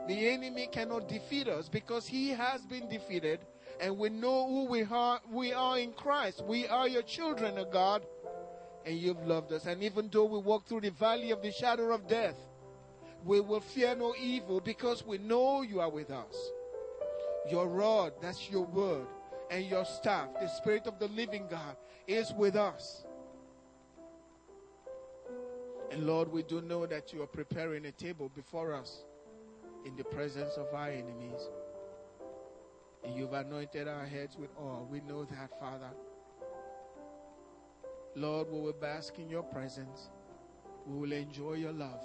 The 0.06 0.28
enemy 0.28 0.68
cannot 0.70 1.08
defeat 1.08 1.48
us 1.48 1.68
because 1.68 2.06
he 2.06 2.30
has 2.30 2.62
been 2.62 2.88
defeated, 2.88 3.40
and 3.80 3.98
we 3.98 4.08
know 4.08 4.48
who 4.48 4.64
we 4.64 4.82
are. 4.84 5.20
We 5.30 5.52
are 5.52 5.78
in 5.78 5.92
Christ. 5.92 6.44
We 6.44 6.66
are 6.66 6.88
your 6.88 7.02
children 7.02 7.58
of 7.58 7.70
God, 7.70 8.02
and 8.86 8.96
you've 8.98 9.26
loved 9.26 9.52
us. 9.52 9.66
And 9.66 9.82
even 9.82 10.08
though 10.10 10.24
we 10.24 10.38
walk 10.38 10.66
through 10.66 10.80
the 10.80 10.90
valley 10.90 11.30
of 11.30 11.42
the 11.42 11.52
shadow 11.52 11.92
of 11.92 12.08
death, 12.08 12.36
we 13.24 13.40
will 13.40 13.60
fear 13.60 13.94
no 13.94 14.14
evil 14.18 14.60
because 14.60 15.04
we 15.04 15.18
know 15.18 15.62
you 15.62 15.80
are 15.80 15.90
with 15.90 16.10
us. 16.10 16.34
Your 17.50 17.66
rod, 17.68 18.12
that's 18.22 18.48
your 18.50 18.64
word, 18.64 19.06
and 19.50 19.66
your 19.66 19.84
staff, 19.84 20.28
the 20.40 20.48
Spirit 20.48 20.86
of 20.86 20.98
the 20.98 21.08
living 21.08 21.46
God, 21.50 21.76
is 22.06 22.32
with 22.32 22.56
us. 22.56 23.04
And 25.90 26.06
Lord, 26.06 26.30
we 26.30 26.42
do 26.42 26.60
know 26.60 26.86
that 26.86 27.12
you 27.12 27.22
are 27.22 27.26
preparing 27.26 27.86
a 27.86 27.92
table 27.92 28.30
before 28.34 28.74
us 28.74 29.04
in 29.88 29.96
the 29.96 30.04
presence 30.04 30.56
of 30.58 30.66
our 30.74 30.90
enemies. 30.90 31.48
And 33.02 33.16
you've 33.16 33.32
anointed 33.32 33.88
our 33.88 34.04
heads 34.04 34.36
with 34.36 34.50
oil. 34.60 34.86
We 34.90 35.00
know 35.00 35.24
that, 35.24 35.58
Father. 35.58 35.90
Lord, 38.14 38.48
we 38.50 38.60
will 38.60 38.74
bask 38.74 39.18
in 39.18 39.30
your 39.30 39.44
presence. 39.44 40.10
We 40.86 40.98
will 40.98 41.12
enjoy 41.12 41.54
your 41.54 41.72
love. 41.72 42.02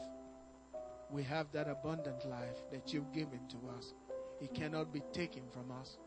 We 1.12 1.24
have 1.24 1.48
that 1.52 1.68
abundant 1.68 2.26
life 2.30 2.64
that 2.72 2.94
you've 2.94 3.12
given 3.12 3.42
to 3.50 3.58
us. 3.78 3.94
It 4.42 4.54
cannot 4.54 4.94
be 4.94 5.02
taken 5.12 5.44
from 5.52 5.72
us. 5.72 5.98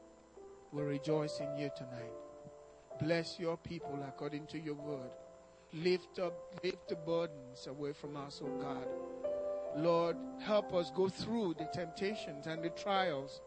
We 0.72 0.82
rejoice 0.82 1.40
in 1.40 1.58
you 1.58 1.70
tonight. 1.76 2.12
Bless 3.00 3.38
your 3.38 3.58
people 3.58 3.98
according 4.08 4.46
to 4.46 4.58
your 4.58 4.74
word. 4.74 5.10
Lift 5.74 6.18
up, 6.20 6.54
lift 6.64 6.88
the 6.88 6.96
burdens 6.96 7.66
away 7.66 7.92
from 7.92 8.16
us, 8.16 8.40
oh 8.42 8.60
God. 8.60 8.86
Lord, 9.76 10.16
help 10.40 10.72
us 10.74 10.90
go 10.94 11.08
through 11.08 11.54
the 11.58 11.68
temptations 11.72 12.46
and 12.46 12.62
the 12.62 12.70
trials 12.70 13.40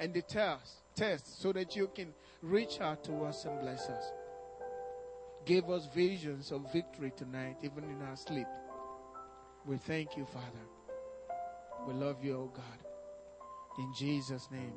and 0.00 0.14
the 0.14 0.22
tests, 0.22 0.76
tests 0.96 1.36
so 1.40 1.52
that 1.52 1.76
you 1.76 1.90
can 1.94 2.14
reach 2.42 2.80
out 2.80 3.04
to 3.04 3.24
us 3.24 3.44
and 3.44 3.60
bless 3.60 3.88
us. 3.88 4.04
Give 5.44 5.68
us 5.70 5.88
visions 5.94 6.52
of 6.52 6.72
victory 6.72 7.12
tonight, 7.14 7.56
even 7.62 7.84
in 7.84 8.00
our 8.02 8.16
sleep. 8.16 8.46
We 9.66 9.76
thank 9.76 10.16
you, 10.16 10.24
Father. 10.24 10.46
We 11.86 11.94
love 11.94 12.24
you, 12.24 12.34
oh 12.34 12.52
God. 12.54 13.78
In 13.78 13.92
Jesus' 13.94 14.48
name. 14.50 14.72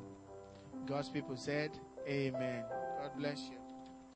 God's 0.86 1.08
people 1.08 1.36
said, 1.36 1.70
Amen. 2.06 2.64
God 3.00 3.10
bless 3.16 3.40
you. 3.50 3.57